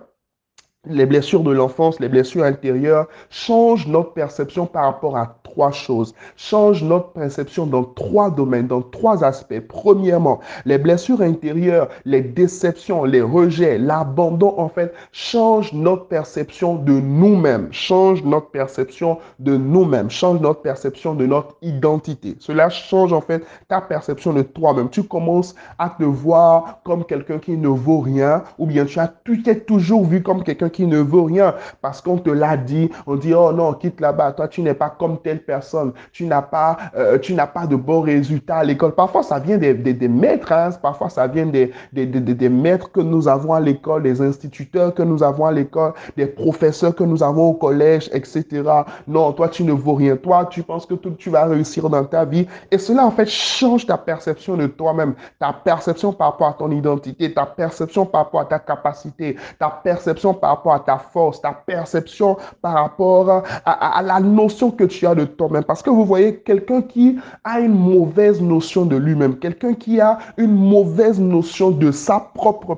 les 0.85 1.05
blessures 1.05 1.43
de 1.43 1.51
l'enfance, 1.51 1.99
les 1.99 2.09
blessures 2.09 2.43
intérieures 2.43 3.07
changent 3.29 3.87
notre 3.87 4.13
perception 4.13 4.65
par 4.65 4.85
rapport 4.85 5.17
à 5.17 5.38
trois 5.49 5.71
choses. 5.71 6.13
Changent 6.37 6.83
notre 6.83 7.09
perception 7.09 7.65
dans 7.65 7.83
trois 7.83 8.29
domaines, 8.29 8.67
dans 8.67 8.81
trois 8.81 9.23
aspects. 9.23 9.59
Premièrement, 9.67 10.39
les 10.65 10.77
blessures 10.77 11.21
intérieures, 11.21 11.89
les 12.05 12.21
déceptions, 12.21 13.03
les 13.03 13.21
rejets, 13.21 13.77
l'abandon, 13.77 14.53
en 14.57 14.69
fait, 14.69 14.93
changent 15.11 15.73
notre 15.73 16.05
perception 16.05 16.75
de 16.75 16.93
nous-mêmes, 16.93 17.69
changent 17.71 18.23
notre 18.23 18.49
perception 18.51 19.17
de 19.39 19.57
nous-mêmes, 19.57 20.09
changent 20.09 20.41
notre 20.41 20.61
perception 20.61 21.15
de 21.15 21.25
notre 21.25 21.55
identité. 21.61 22.35
Cela 22.39 22.69
change, 22.69 23.13
en 23.13 23.21
fait, 23.21 23.43
ta 23.67 23.81
perception 23.81 24.33
de 24.33 24.43
toi-même. 24.43 24.89
Tu 24.89 25.03
commences 25.03 25.55
à 25.77 25.89
te 25.89 26.03
voir 26.03 26.79
comme 26.83 27.03
quelqu'un 27.05 27.39
qui 27.39 27.57
ne 27.57 27.67
vaut 27.67 27.99
rien, 27.99 28.43
ou 28.57 28.65
bien 28.65 28.85
tu 28.85 28.99
as, 28.99 29.11
tu 29.23 29.41
t'es 29.41 29.59
toujours 29.59 30.05
vu 30.05 30.21
comme 30.21 30.43
quelqu'un 30.43 30.69
qui 30.69 30.85
ne 30.85 30.99
veut 30.99 31.21
rien 31.21 31.55
parce 31.81 32.01
qu'on 32.01 32.17
te 32.17 32.29
l'a 32.29 32.57
dit. 32.57 32.89
On 33.07 33.15
dit, 33.15 33.33
oh 33.33 33.51
non, 33.51 33.73
quitte 33.73 33.99
là-bas. 33.99 34.33
Toi, 34.33 34.47
tu 34.47 34.61
n'es 34.61 34.73
pas 34.73 34.89
comme 34.89 35.17
personne. 35.39 35.93
Tu 36.11 36.25
n'as 36.25 36.41
pas, 36.41 36.77
euh, 36.95 37.17
tu 37.17 37.33
n'as 37.33 37.47
pas 37.47 37.65
de 37.67 37.75
bons 37.75 38.01
résultats 38.01 38.57
à 38.57 38.63
l'école. 38.63 38.93
Parfois, 38.93 39.23
ça 39.23 39.39
vient 39.39 39.57
des, 39.57 39.73
des, 39.73 40.07
maîtres. 40.07 40.51
Hein. 40.51 40.69
Parfois, 40.81 41.09
ça 41.09 41.27
vient 41.27 41.45
des, 41.45 41.71
des, 41.93 42.05
des, 42.05 42.49
maîtres 42.49 42.91
que 42.91 42.99
nous 42.99 43.27
avons 43.27 43.53
à 43.53 43.59
l'école, 43.59 44.03
des 44.03 44.21
instituteurs 44.21 44.93
que 44.93 45.03
nous 45.03 45.23
avons 45.23 45.45
à 45.45 45.51
l'école, 45.51 45.93
des 46.17 46.25
professeurs 46.25 46.95
que 46.95 47.03
nous 47.03 47.23
avons 47.23 47.49
au 47.49 47.53
collège, 47.53 48.09
etc. 48.13 48.63
Non, 49.07 49.31
toi, 49.33 49.49
tu 49.49 49.63
ne 49.63 49.71
vaux 49.71 49.95
rien. 49.95 50.15
Toi, 50.15 50.47
tu 50.49 50.63
penses 50.63 50.85
que 50.85 50.95
tout, 50.95 51.11
tu 51.11 51.29
vas 51.29 51.45
réussir 51.45 51.89
dans 51.89 52.05
ta 52.05 52.25
vie. 52.25 52.47
Et 52.71 52.77
cela, 52.77 53.05
en 53.05 53.11
fait, 53.11 53.27
change 53.27 53.85
ta 53.85 53.97
perception 53.97 54.57
de 54.57 54.67
toi-même, 54.67 55.15
ta 55.39 55.53
perception 55.53 56.13
par 56.13 56.31
rapport 56.31 56.47
à 56.47 56.53
ton 56.53 56.71
identité, 56.71 57.33
ta 57.33 57.45
perception 57.45 58.05
par 58.05 58.25
rapport 58.25 58.41
à 58.41 58.45
ta 58.45 58.59
capacité, 58.59 59.35
ta 59.57 59.69
perception 59.69 60.33
par 60.33 60.51
rapport 60.51 60.73
à 60.73 60.79
ta 60.79 60.97
force, 60.97 61.41
ta 61.41 61.51
perception 61.51 62.37
par 62.61 62.73
rapport 62.73 63.43
à, 63.65 64.01
la 64.03 64.19
notion 64.19 64.71
que 64.71 64.83
tu 64.83 65.05
as 65.05 65.15
de 65.15 65.25
toi-même. 65.35 65.63
Parce 65.63 65.81
que 65.81 65.89
vous 65.89 66.05
voyez, 66.05 66.35
quelqu'un 66.37 66.81
qui 66.81 67.17
a 67.43 67.59
une 67.59 67.75
mauvaise 67.75 68.41
notion 68.41 68.85
de 68.85 68.95
lui-même, 68.95 69.37
quelqu'un 69.37 69.73
qui 69.73 69.99
a 69.99 70.19
une 70.37 70.53
mauvaise 70.53 71.19
notion 71.19 71.71
de 71.71 71.91
sa 71.91 72.19
propre 72.19 72.75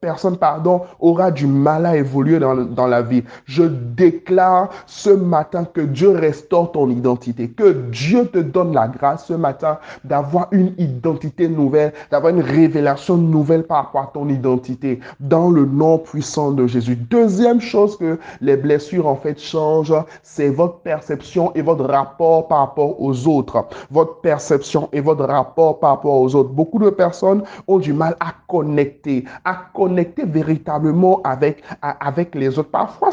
personne, 0.00 0.36
pardon, 0.36 0.82
aura 1.00 1.30
du 1.30 1.46
mal 1.46 1.86
à 1.86 1.96
évoluer 1.96 2.38
dans, 2.38 2.56
dans 2.56 2.86
la 2.86 3.02
vie. 3.02 3.22
Je 3.44 3.64
déclare 3.64 4.70
ce 4.86 5.10
matin 5.10 5.64
que 5.64 5.80
Dieu 5.80 6.10
restaure 6.10 6.72
ton 6.72 6.90
identité, 6.90 7.48
que 7.48 7.72
Dieu 7.90 8.26
te 8.26 8.38
donne 8.38 8.74
la 8.74 8.88
grâce 8.88 9.26
ce 9.26 9.34
matin 9.34 9.78
d'avoir 10.04 10.48
une 10.52 10.74
identité 10.78 11.48
nouvelle, 11.48 11.92
d'avoir 12.10 12.34
une 12.34 12.42
révélation 12.42 13.16
nouvelle 13.16 13.64
par 13.64 13.84
rapport 13.84 14.02
à 14.02 14.10
ton 14.12 14.28
identité 14.28 15.00
dans 15.20 15.50
le 15.50 15.64
nom 15.64 15.98
puissant 15.98 16.52
de 16.52 16.66
Jésus. 16.66 16.96
Deuxième 16.96 17.60
chose 17.60 17.96
que 17.96 18.18
les 18.40 18.56
blessures 18.56 19.06
en 19.06 19.16
fait 19.16 19.40
changent, 19.40 19.94
c'est 20.22 20.48
votre 20.48 20.80
perception 20.80 21.52
et 21.54 21.62
votre 21.62 21.71
votre 21.74 21.90
rapport 21.90 22.48
par 22.48 22.58
rapport 22.58 23.00
aux 23.00 23.26
autres, 23.26 23.66
votre 23.90 24.20
perception 24.20 24.88
et 24.92 25.00
votre 25.00 25.24
rapport 25.24 25.78
par 25.80 25.90
rapport 25.90 26.20
aux 26.20 26.34
autres. 26.34 26.50
Beaucoup 26.50 26.78
de 26.78 26.90
personnes 26.90 27.42
ont 27.66 27.78
du 27.78 27.92
mal 27.92 28.16
à 28.20 28.32
connecter, 28.48 29.24
à 29.44 29.54
connecter 29.74 30.24
véritablement 30.24 31.20
avec, 31.24 31.62
avec 31.82 32.34
les 32.34 32.58
autres. 32.58 32.70
Parfois, 32.70 33.10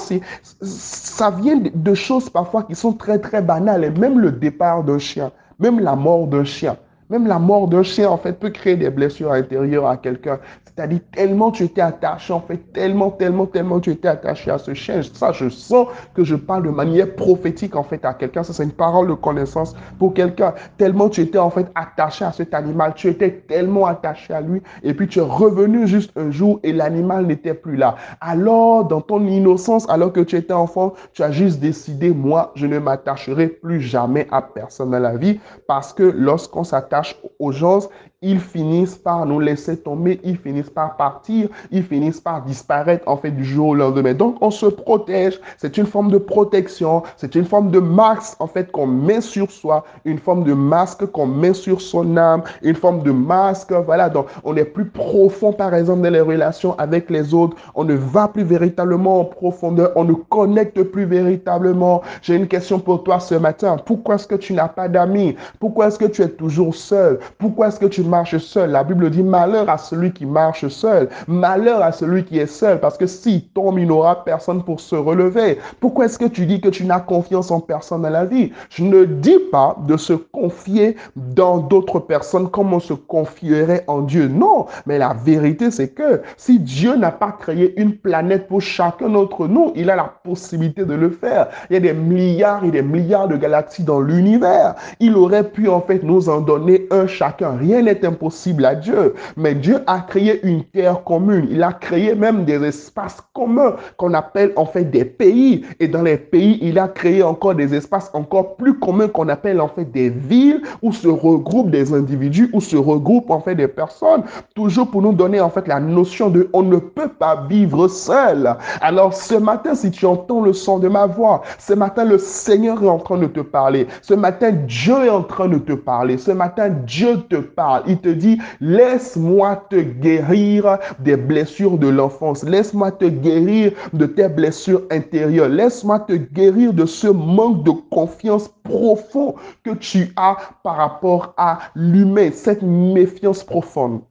ça 0.61 1.31
vient 1.31 1.59
de 1.73 1.93
choses 1.93 2.29
parfois 2.29 2.63
qui 2.63 2.75
sont 2.75 2.93
très, 2.93 3.19
très 3.19 3.41
banales. 3.41 3.93
Même 3.97 4.19
le 4.19 4.31
départ 4.31 4.83
d'un 4.83 4.99
chien, 4.99 5.31
même 5.59 5.79
la 5.79 5.95
mort 5.95 6.27
d'un 6.27 6.43
chien. 6.43 6.75
Même 7.09 7.25
la 7.25 7.39
mort 7.39 7.67
d'un 7.67 7.81
chien, 7.81 8.07
en 8.07 8.17
fait, 8.17 8.33
peut 8.33 8.51
créer 8.51 8.75
des 8.75 8.91
blessures 8.91 9.31
intérieures 9.31 9.87
à 9.87 9.97
quelqu'un. 9.97 10.37
C'est-à-dire 10.63 10.99
tellement 11.11 11.49
tu 11.49 11.63
étais 11.63 11.81
attaché, 11.81 12.31
en 12.31 12.39
fait, 12.39 12.57
tellement, 12.71 13.09
tellement, 13.09 13.47
tellement 13.47 13.79
tu 13.79 13.89
étais 13.89 14.07
attaché 14.07 14.51
à 14.51 14.59
ce 14.59 14.75
chien. 14.75 15.01
Ça, 15.13 15.31
je 15.31 15.49
sens 15.49 15.87
que 16.13 16.23
je 16.23 16.35
parle 16.35 16.63
de 16.63 16.69
manière 16.69 17.15
prophétique, 17.15 17.75
en 17.75 17.81
fait, 17.81 18.05
à 18.05 18.13
quelqu'un. 18.13 18.43
Ça, 18.43 18.53
c'est 18.53 18.63
une 18.63 18.71
parole 18.71 19.07
de 19.07 19.15
connaissance 19.15 19.75
pour 19.97 20.13
quelqu'un. 20.13 20.53
Tellement 20.77 21.09
tu 21.09 21.21
étais, 21.21 21.39
en 21.39 21.49
fait, 21.49 21.65
attaché 21.73 22.25
à 22.25 22.31
cet 22.31 22.53
animal. 22.53 22.93
Tu 22.95 23.07
étais 23.07 23.43
tellement 23.47 23.87
attaché 23.87 24.31
à 24.31 24.41
lui. 24.41 24.61
Et 24.83 24.93
puis, 24.93 25.07
tu 25.07 25.17
es 25.17 25.23
revenu 25.23 25.87
juste 25.87 26.11
un 26.15 26.29
jour 26.29 26.59
et 26.61 26.71
l'animal 26.71 27.25
n'était 27.25 27.55
plus 27.55 27.75
là. 27.75 27.95
Alors, 28.21 28.85
dans 28.85 29.01
ton 29.01 29.25
innocence, 29.25 29.89
alors 29.89 30.13
que 30.13 30.21
tu 30.21 30.35
étais 30.35 30.53
enfant, 30.53 30.93
tu 31.13 31.23
as 31.23 31.31
juste 31.31 31.59
décidé, 31.59 32.11
moi, 32.11 32.51
je 32.53 32.67
ne 32.67 32.77
m'attacherai 32.77 33.47
plus 33.47 33.81
jamais 33.81 34.27
à 34.31 34.43
personne 34.43 34.91
dans 34.91 34.99
la 34.99 35.17
vie. 35.17 35.39
Parce 35.65 35.91
que 35.91 36.03
lorsqu'on 36.03 36.63
s'attache 36.63 36.98
aux 37.39 37.51
gens, 37.51 37.89
ils 38.21 38.39
finissent 38.39 38.97
par 38.97 39.25
nous 39.25 39.39
laisser 39.39 39.77
tomber, 39.77 40.19
ils 40.25 40.37
finissent 40.37 40.69
par 40.69 40.97
partir, 40.97 41.47
ils 41.71 41.83
finissent 41.83 42.19
par 42.19 42.43
disparaître 42.43 43.07
en 43.07 43.15
fait 43.15 43.31
du 43.31 43.45
jour 43.45 43.69
au 43.69 43.75
lendemain. 43.75 44.13
Donc 44.13 44.35
on 44.41 44.51
se 44.51 44.65
protège, 44.65 45.39
c'est 45.57 45.77
une 45.77 45.85
forme 45.85 46.11
de 46.11 46.17
protection, 46.17 47.03
c'est 47.15 47.35
une 47.35 47.45
forme 47.45 47.71
de 47.71 47.79
masque 47.79 48.35
en 48.41 48.47
fait 48.47 48.71
qu'on 48.73 48.87
met 48.87 49.21
sur 49.21 49.49
soi, 49.49 49.85
une 50.03 50.17
forme 50.17 50.43
de 50.43 50.53
masque 50.53 51.05
qu'on 51.05 51.27
met 51.27 51.53
sur 51.53 51.79
son 51.79 52.17
âme, 52.17 52.43
une 52.61 52.75
forme 52.75 53.03
de 53.03 53.11
masque, 53.11 53.71
voilà, 53.71 54.09
donc 54.09 54.25
on 54.43 54.57
est 54.57 54.65
plus 54.65 54.85
profond 54.85 55.53
par 55.53 55.73
exemple 55.73 56.01
dans 56.01 56.11
les 56.11 56.19
relations 56.19 56.77
avec 56.77 57.09
les 57.09 57.33
autres, 57.33 57.55
on 57.73 57.85
ne 57.85 57.95
va 57.95 58.27
plus 58.27 58.43
véritablement 58.43 59.21
en 59.21 59.25
profondeur, 59.25 59.93
on 59.95 60.03
ne 60.03 60.13
connecte 60.13 60.83
plus 60.83 61.05
véritablement. 61.05 62.01
J'ai 62.21 62.35
une 62.35 62.47
question 62.49 62.79
pour 62.79 63.03
toi 63.03 63.21
ce 63.21 63.35
matin, 63.35 63.77
pourquoi 63.85 64.15
est-ce 64.15 64.27
que 64.27 64.35
tu 64.35 64.51
n'as 64.51 64.67
pas 64.67 64.89
d'amis? 64.89 65.37
Pourquoi 65.59 65.87
est-ce 65.87 65.99
que 65.99 66.05
tu 66.05 66.21
es 66.21 66.27
toujours 66.27 66.75
seul? 66.75 67.19
Pourquoi 67.37 67.69
est-ce 67.69 67.79
que 67.79 67.85
tu 67.85 68.08
marche 68.09 68.37
seul. 68.37 68.71
La 68.71 68.83
Bible 68.83 69.09
dit 69.09 69.23
malheur 69.23 69.69
à 69.69 69.77
celui 69.77 70.11
qui 70.11 70.25
marche 70.25 70.67
seul. 70.67 71.09
Malheur 71.27 71.81
à 71.81 71.91
celui 71.91 72.25
qui 72.25 72.39
est 72.39 72.47
seul. 72.47 72.79
Parce 72.79 72.97
que 72.97 73.05
s'il 73.05 73.47
tombe, 73.49 73.79
il 73.79 73.87
n'aura 73.87 74.23
personne 74.23 74.63
pour 74.63 74.79
se 74.79 74.95
relever. 74.95 75.59
Pourquoi 75.79 76.05
est-ce 76.05 76.19
que 76.19 76.25
tu 76.25 76.45
dis 76.45 76.59
que 76.59 76.69
tu 76.69 76.85
n'as 76.85 76.99
confiance 76.99 77.51
en 77.51 77.59
personne 77.61 78.01
dans 78.01 78.09
la 78.09 78.25
vie? 78.25 78.51
Je 78.69 78.83
ne 78.83 79.05
dis 79.05 79.39
pas 79.51 79.77
de 79.87 79.95
se 79.97 80.13
confier 80.13 80.97
dans 81.15 81.59
d'autres 81.59 81.99
personnes 81.99 82.49
comme 82.49 82.73
on 82.73 82.79
se 82.79 82.93
confierait 82.93 83.83
en 83.87 84.01
Dieu. 84.01 84.27
Non, 84.27 84.65
mais 84.85 84.97
la 84.97 85.13
vérité, 85.13 85.71
c'est 85.71 85.89
que 85.89 86.21
si 86.37 86.59
Dieu 86.59 86.95
n'a 86.95 87.11
pas 87.11 87.31
créé 87.31 87.79
une 87.79 87.95
planète 87.95 88.47
pour 88.47 88.61
chacun 88.61 89.09
d'entre 89.09 89.47
nous, 89.47 89.71
il 89.75 89.89
a 89.89 89.95
la 89.95 90.11
possibilité 90.23 90.85
de 90.85 90.93
le 90.93 91.09
faire. 91.09 91.47
Il 91.69 91.73
y 91.73 91.77
a 91.77 91.79
des 91.79 91.93
milliards 91.93 92.63
et 92.63 92.71
des 92.71 92.81
milliards 92.81 93.27
de 93.27 93.37
galaxies 93.37 93.83
dans 93.83 94.01
l'univers. 94.01 94.75
Il 94.99 95.15
aurait 95.15 95.49
pu 95.49 95.69
en 95.69 95.81
fait 95.81 96.03
nous 96.03 96.29
en 96.29 96.41
donner 96.41 96.87
un 96.91 97.07
chacun. 97.07 97.57
Rien 97.57 97.81
n'est 97.81 97.98
impossible 98.05 98.65
à 98.65 98.75
Dieu. 98.75 99.13
Mais 99.37 99.55
Dieu 99.55 99.79
a 99.87 99.99
créé 99.99 100.45
une 100.45 100.63
terre 100.63 101.03
commune. 101.03 101.47
Il 101.49 101.63
a 101.63 101.73
créé 101.73 102.15
même 102.15 102.45
des 102.45 102.63
espaces 102.63 103.21
communs 103.33 103.75
qu'on 103.97 104.13
appelle 104.13 104.53
en 104.55 104.65
fait 104.65 104.85
des 104.85 105.05
pays. 105.05 105.65
Et 105.79 105.87
dans 105.87 106.01
les 106.01 106.17
pays, 106.17 106.59
il 106.61 106.79
a 106.79 106.87
créé 106.87 107.23
encore 107.23 107.55
des 107.55 107.73
espaces 107.73 108.09
encore 108.13 108.55
plus 108.55 108.79
communs 108.79 109.07
qu'on 109.07 109.29
appelle 109.29 109.61
en 109.61 109.67
fait 109.67 109.85
des 109.85 110.09
villes 110.09 110.61
où 110.81 110.91
se 110.91 111.07
regroupent 111.07 111.71
des 111.71 111.93
individus, 111.93 112.49
où 112.53 112.61
se 112.61 112.77
regroupent 112.77 113.31
en 113.31 113.39
fait 113.39 113.55
des 113.55 113.67
personnes. 113.67 114.23
Toujours 114.55 114.89
pour 114.89 115.01
nous 115.01 115.13
donner 115.13 115.39
en 115.41 115.49
fait 115.49 115.67
la 115.67 115.79
notion 115.79 116.29
de 116.29 116.49
on 116.53 116.63
ne 116.63 116.77
peut 116.77 117.09
pas 117.09 117.45
vivre 117.49 117.87
seul. 117.87 118.55
Alors 118.81 119.13
ce 119.13 119.35
matin, 119.35 119.75
si 119.75 119.91
tu 119.91 120.05
entends 120.05 120.41
le 120.41 120.53
son 120.53 120.79
de 120.79 120.87
ma 120.87 121.05
voix, 121.05 121.41
ce 121.57 121.73
matin, 121.73 122.05
le 122.05 122.17
Seigneur 122.17 122.81
est 122.83 122.87
en 122.87 122.99
train 122.99 123.17
de 123.17 123.27
te 123.27 123.39
parler. 123.39 123.87
Ce 124.01 124.13
matin, 124.13 124.51
Dieu 124.51 125.05
est 125.05 125.09
en 125.09 125.23
train 125.23 125.47
de 125.47 125.57
te 125.57 125.73
parler. 125.73 126.17
Ce 126.17 126.31
matin, 126.31 126.69
Dieu 126.69 127.17
te 127.29 127.37
parle. 127.37 127.83
Il 127.89 127.97
te 127.97 128.09
dit, 128.09 128.37
laisse-moi 128.61 129.65
te 129.69 129.77
guérir 129.77 130.77
des 130.99 131.17
blessures 131.17 131.79
de 131.79 131.87
l'enfance. 131.87 132.43
Laisse-moi 132.43 132.91
te 132.91 133.05
guérir 133.05 133.71
de 133.93 134.05
tes 134.05 134.29
blessures 134.29 134.83
intérieures. 134.91 135.49
Laisse-moi 135.49 135.99
te 136.01 136.13
guérir 136.13 136.71
de 136.71 136.85
ce 136.85 137.07
manque 137.07 137.63
de 137.63 137.71
confiance 137.71 138.47
profond 138.63 139.33
que 139.63 139.71
tu 139.71 140.13
as 140.15 140.37
par 140.63 140.75
rapport 140.75 141.33
à 141.35 141.59
l'humain, 141.73 142.29
cette 142.31 142.61
méfiance 142.61 143.43
profonde. 143.43 144.01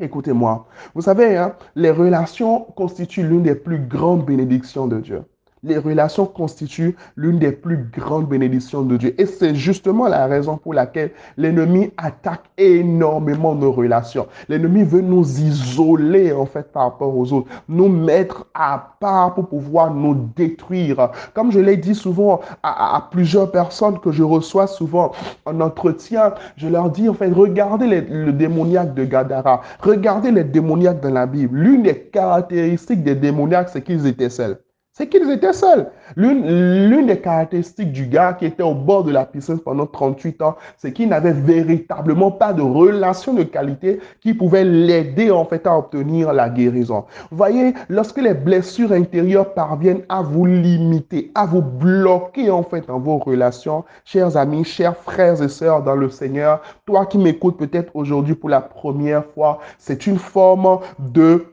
Écoutez-moi, 0.00 0.66
vous 0.94 1.02
savez, 1.02 1.36
hein, 1.36 1.54
les 1.76 1.90
relations 1.90 2.60
constituent 2.60 3.28
l'une 3.28 3.42
des 3.42 3.54
plus 3.54 3.78
grandes 3.78 4.24
bénédictions 4.24 4.86
de 4.86 5.00
Dieu 5.00 5.22
les 5.64 5.78
relations 5.78 6.26
constituent 6.26 6.96
l'une 7.16 7.38
des 7.38 7.52
plus 7.52 7.76
grandes 7.76 8.28
bénédictions 8.28 8.82
de 8.82 8.96
Dieu. 8.96 9.14
Et 9.20 9.26
c'est 9.26 9.54
justement 9.54 10.08
la 10.08 10.26
raison 10.26 10.56
pour 10.56 10.74
laquelle 10.74 11.12
l'ennemi 11.36 11.92
attaque 11.96 12.50
énormément 12.58 13.54
nos 13.54 13.70
relations. 13.70 14.26
L'ennemi 14.48 14.82
veut 14.82 15.02
nous 15.02 15.40
isoler, 15.40 16.32
en 16.32 16.46
fait, 16.46 16.72
par 16.72 16.84
rapport 16.84 17.16
aux 17.16 17.32
autres, 17.32 17.48
nous 17.68 17.88
mettre 17.88 18.46
à 18.54 18.96
part 18.98 19.34
pour 19.34 19.48
pouvoir 19.48 19.94
nous 19.94 20.16
détruire. 20.34 21.10
Comme 21.32 21.52
je 21.52 21.60
l'ai 21.60 21.76
dit 21.76 21.94
souvent 21.94 22.40
à, 22.64 23.08
plusieurs 23.12 23.52
personnes 23.52 24.00
que 24.00 24.10
je 24.10 24.24
reçois 24.24 24.66
souvent 24.66 25.12
en 25.46 25.60
entretien, 25.60 26.34
je 26.56 26.66
leur 26.66 26.90
dis, 26.90 27.08
en 27.08 27.14
fait, 27.14 27.30
regardez 27.30 27.86
le 27.86 28.32
démoniaque 28.32 28.94
de 28.94 29.04
Gadara, 29.04 29.60
regardez 29.80 30.32
les 30.32 30.44
démoniaques 30.44 31.00
dans 31.00 31.12
la 31.12 31.26
Bible. 31.26 31.56
L'une 31.56 31.82
des 31.84 31.98
caractéristiques 31.98 33.04
des 33.04 33.14
démoniaques, 33.14 33.68
c'est 33.68 33.82
qu'ils 33.82 34.08
étaient 34.08 34.28
seuls 34.28 34.58
c'est 34.92 35.08
qu'ils 35.08 35.30
étaient 35.30 35.54
seuls. 35.54 35.90
L'une 36.16 37.06
des 37.06 37.18
caractéristiques 37.18 37.92
du 37.92 38.06
gars 38.06 38.34
qui 38.34 38.44
était 38.44 38.62
au 38.62 38.74
bord 38.74 39.04
de 39.04 39.10
la 39.10 39.24
piscine 39.24 39.58
pendant 39.58 39.86
38 39.86 40.42
ans, 40.42 40.56
c'est 40.76 40.92
qu'il 40.92 41.08
n'avait 41.08 41.32
véritablement 41.32 42.30
pas 42.30 42.52
de 42.52 42.60
relation 42.60 43.32
de 43.32 43.42
qualité 43.42 44.00
qui 44.20 44.34
pouvait 44.34 44.64
l'aider 44.64 45.30
en 45.30 45.46
fait 45.46 45.66
à 45.66 45.78
obtenir 45.78 46.34
la 46.34 46.50
guérison. 46.50 47.06
Vous 47.30 47.38
voyez, 47.38 47.72
lorsque 47.88 48.20
les 48.20 48.34
blessures 48.34 48.92
intérieures 48.92 49.54
parviennent 49.54 50.02
à 50.10 50.20
vous 50.20 50.44
limiter, 50.44 51.32
à 51.34 51.46
vous 51.46 51.62
bloquer 51.62 52.50
en 52.50 52.62
fait 52.62 52.86
dans 52.86 52.98
vos 52.98 53.16
relations, 53.16 53.84
chers 54.04 54.36
amis, 54.36 54.64
chers 54.64 54.96
frères 54.96 55.42
et 55.42 55.48
sœurs 55.48 55.82
dans 55.82 55.96
le 55.96 56.10
Seigneur, 56.10 56.60
toi 56.84 57.06
qui 57.06 57.16
m'écoutes 57.16 57.56
peut-être 57.56 57.90
aujourd'hui 57.94 58.34
pour 58.34 58.50
la 58.50 58.60
première 58.60 59.24
fois, 59.24 59.60
c'est 59.78 60.06
une 60.06 60.18
forme 60.18 60.80
de 60.98 61.46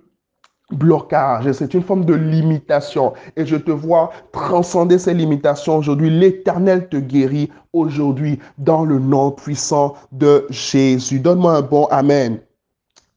blocage, 0.72 1.52
c'est 1.52 1.74
une 1.74 1.84
forme 1.84 2.06
de 2.06 2.14
limitation. 2.14 3.14
Et 3.36 3.46
je 3.46 3.56
te 3.56 3.72
vois 3.72 4.12
transcender 4.32 5.00
ces 5.00 5.14
limitations 5.14 5.78
aujourd'hui. 5.78 6.10
L'Éternel 6.10 6.90
te 6.90 6.98
guérit 6.98 7.50
aujourd'hui 7.74 8.40
dans 8.58 8.86
le 8.86 9.00
nom 9.00 9.32
puissant 9.32 9.96
de 10.12 10.46
Jésus. 10.50 11.20
Donne-moi 11.20 11.58
un 11.58 11.62
bon 11.62 11.86
Amen. 11.92 12.40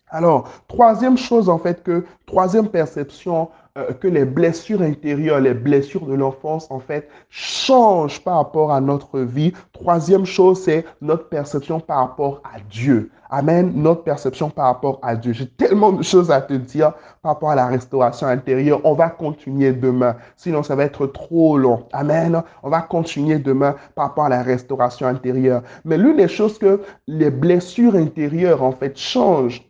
Alors, 0.08 0.50
troisième 0.68 1.16
chose 1.16 1.48
en 1.48 1.58
fait 1.58 1.82
que, 1.82 2.04
troisième 2.26 2.68
perception 2.68 3.48
euh, 3.78 3.94
que 3.94 4.06
les 4.06 4.26
blessures 4.26 4.82
intérieures, 4.82 5.40
les 5.40 5.54
blessures 5.54 6.04
de 6.04 6.12
l'enfance, 6.12 6.70
en 6.70 6.78
fait, 6.78 7.08
changent 7.30 8.20
par 8.20 8.36
rapport 8.36 8.70
à 8.70 8.82
notre 8.82 9.20
vie. 9.20 9.54
Troisième 9.72 10.26
chose, 10.26 10.62
c'est 10.62 10.84
notre 11.00 11.30
perception 11.30 11.80
par 11.80 12.00
rapport 12.00 12.42
à 12.44 12.60
Dieu. 12.70 13.10
Amen, 13.30 13.72
notre 13.74 14.02
perception 14.02 14.50
par 14.50 14.66
rapport 14.66 14.98
à 15.00 15.16
Dieu. 15.16 15.32
J'ai 15.32 15.48
tellement 15.48 15.90
de 15.92 16.02
choses 16.02 16.30
à 16.30 16.42
te 16.42 16.52
dire 16.52 16.92
par 17.22 17.32
rapport 17.32 17.48
à 17.48 17.54
la 17.54 17.66
restauration 17.66 18.26
intérieure. 18.26 18.82
On 18.84 18.92
va 18.92 19.08
continuer 19.08 19.72
demain, 19.72 20.16
sinon 20.36 20.62
ça 20.62 20.76
va 20.76 20.84
être 20.84 21.06
trop 21.06 21.56
long. 21.56 21.86
Amen. 21.94 22.42
On 22.62 22.68
va 22.68 22.82
continuer 22.82 23.38
demain 23.38 23.74
par 23.94 24.08
rapport 24.08 24.24
à 24.24 24.28
la 24.28 24.42
restauration 24.42 25.06
intérieure. 25.06 25.62
Mais 25.86 25.96
l'une 25.96 26.18
des 26.18 26.28
choses 26.28 26.58
que 26.58 26.82
les 27.06 27.30
blessures 27.30 27.94
intérieures, 27.94 28.62
en 28.62 28.72
fait, 28.72 28.98
changent 28.98 29.62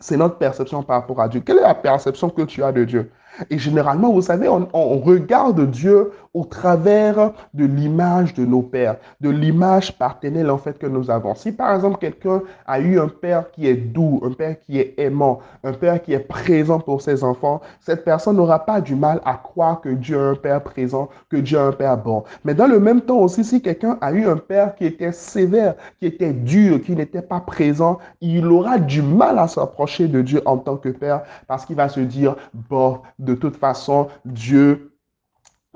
c'est 0.00 0.16
notre 0.16 0.36
perception 0.36 0.82
par 0.82 1.00
rapport 1.00 1.20
à 1.20 1.28
Dieu. 1.28 1.40
Quelle 1.40 1.58
est 1.58 1.62
la 1.62 1.74
perception 1.74 2.30
que 2.30 2.42
tu 2.42 2.62
as 2.62 2.72
de 2.72 2.84
Dieu? 2.84 3.10
Et 3.50 3.58
généralement, 3.58 4.12
vous 4.12 4.22
savez, 4.22 4.48
on, 4.48 4.98
regarde 4.98 5.70
Dieu 5.70 6.10
au 6.38 6.44
travers 6.44 7.32
de 7.52 7.64
l'image 7.64 8.32
de 8.34 8.46
nos 8.46 8.62
pères, 8.62 8.96
de 9.20 9.28
l'image 9.28 9.98
partenelle 9.98 10.50
en 10.50 10.58
fait 10.58 10.78
que 10.78 10.86
nous 10.86 11.10
avons. 11.10 11.34
Si 11.34 11.50
par 11.50 11.74
exemple 11.74 11.98
quelqu'un 11.98 12.42
a 12.64 12.78
eu 12.78 13.00
un 13.00 13.08
père 13.08 13.50
qui 13.50 13.66
est 13.66 13.74
doux, 13.74 14.20
un 14.22 14.30
père 14.30 14.60
qui 14.60 14.78
est 14.78 14.94
aimant, 14.98 15.40
un 15.64 15.72
père 15.72 16.00
qui 16.00 16.12
est 16.12 16.20
présent 16.20 16.78
pour 16.78 17.02
ses 17.02 17.24
enfants, 17.24 17.60
cette 17.80 18.04
personne 18.04 18.36
n'aura 18.36 18.64
pas 18.64 18.80
du 18.80 18.94
mal 18.94 19.20
à 19.24 19.34
croire 19.34 19.80
que 19.80 19.88
Dieu 19.88 20.16
a 20.16 20.28
un 20.30 20.34
père 20.36 20.62
présent, 20.62 21.08
que 21.28 21.36
Dieu 21.36 21.58
a 21.58 21.64
un 21.64 21.72
père 21.72 21.98
bon. 21.98 22.22
Mais 22.44 22.54
dans 22.54 22.68
le 22.68 22.78
même 22.78 23.00
temps 23.00 23.18
aussi, 23.18 23.42
si 23.42 23.60
quelqu'un 23.60 23.98
a 24.00 24.12
eu 24.12 24.28
un 24.28 24.36
père 24.36 24.76
qui 24.76 24.86
était 24.86 25.10
sévère, 25.10 25.74
qui 25.98 26.06
était 26.06 26.32
dur, 26.32 26.80
qui 26.80 26.94
n'était 26.94 27.22
pas 27.22 27.40
présent, 27.40 27.98
il 28.20 28.46
aura 28.46 28.78
du 28.78 29.02
mal 29.02 29.40
à 29.40 29.48
s'approcher 29.48 30.06
de 30.06 30.22
Dieu 30.22 30.40
en 30.44 30.58
tant 30.58 30.76
que 30.76 30.90
père 30.90 31.22
parce 31.48 31.64
qu'il 31.64 31.74
va 31.74 31.88
se 31.88 31.98
dire, 31.98 32.36
bon, 32.54 33.00
de 33.18 33.34
toute 33.34 33.56
façon, 33.56 34.06
Dieu 34.24 34.92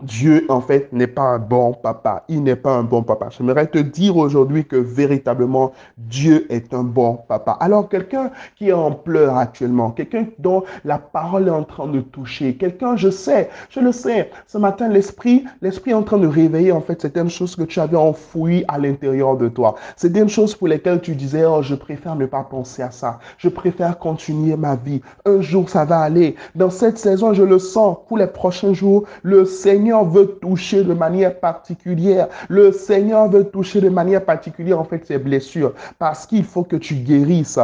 Dieu, 0.02 0.46
en 0.48 0.60
fait, 0.60 0.92
n'est 0.92 1.06
pas 1.06 1.22
un 1.22 1.38
bon 1.38 1.72
papa. 1.74 2.24
Il 2.28 2.42
n'est 2.42 2.56
pas 2.56 2.74
un 2.74 2.82
bon 2.82 3.02
papa. 3.02 3.28
J'aimerais 3.30 3.68
te 3.68 3.78
dire 3.78 4.16
aujourd'hui 4.16 4.64
que 4.64 4.76
véritablement, 4.76 5.72
Dieu 5.96 6.46
est 6.52 6.74
un 6.74 6.82
bon 6.82 7.20
papa. 7.28 7.52
Alors, 7.60 7.88
quelqu'un 7.88 8.32
qui 8.56 8.70
est 8.70 8.72
en 8.72 8.90
pleurs 8.90 9.36
actuellement, 9.36 9.92
quelqu'un 9.92 10.26
dont 10.40 10.64
la 10.84 10.98
parole 10.98 11.46
est 11.46 11.52
en 11.52 11.62
train 11.62 11.86
de 11.86 12.00
toucher, 12.00 12.56
quelqu'un, 12.56 12.96
je 12.96 13.10
sais, 13.10 13.48
je 13.70 13.78
le 13.78 13.92
sais, 13.92 14.30
ce 14.48 14.58
matin, 14.58 14.88
l'esprit, 14.88 15.44
l'esprit 15.60 15.92
est 15.92 15.94
en 15.94 16.02
train 16.02 16.18
de 16.18 16.26
réveiller, 16.26 16.72
en 16.72 16.80
fait, 16.80 17.00
certaines 17.00 17.30
choses 17.30 17.54
que 17.54 17.62
tu 17.62 17.78
avais 17.78 17.96
enfouies 17.96 18.64
à 18.66 18.78
l'intérieur 18.78 19.36
de 19.36 19.48
toi. 19.48 19.76
C'est 19.96 20.12
des 20.12 20.26
choses 20.26 20.54
pour 20.56 20.66
lesquelles 20.66 21.00
tu 21.00 21.14
disais, 21.14 21.44
oh, 21.44 21.62
je 21.62 21.76
préfère 21.76 22.16
ne 22.16 22.26
pas 22.26 22.42
penser 22.42 22.82
à 22.82 22.90
ça. 22.90 23.20
Je 23.38 23.48
préfère 23.48 23.98
continuer 23.98 24.56
ma 24.56 24.74
vie. 24.74 25.00
Un 25.26 25.40
jour, 25.40 25.70
ça 25.70 25.84
va 25.84 26.00
aller. 26.00 26.34
Dans 26.56 26.70
cette 26.70 26.98
saison, 26.98 27.32
je 27.34 27.44
le 27.44 27.58
sens. 27.60 27.98
Pour 28.08 28.18
les 28.18 28.26
prochains 28.26 28.74
jours, 28.74 29.04
le 29.22 29.44
Seigneur 29.44 29.91
veut 30.00 30.38
toucher 30.40 30.82
de 30.82 30.94
manière 30.94 31.38
particulière. 31.38 32.28
Le 32.48 32.72
Seigneur 32.72 33.28
veut 33.28 33.44
toucher 33.44 33.80
de 33.80 33.88
manière 33.88 34.24
particulière, 34.24 34.80
en 34.80 34.84
fait, 34.84 35.04
ces 35.06 35.18
blessures. 35.18 35.72
Parce 35.98 36.26
qu'il 36.26 36.44
faut 36.44 36.64
que 36.64 36.76
tu 36.76 36.94
guérisses. 36.94 37.58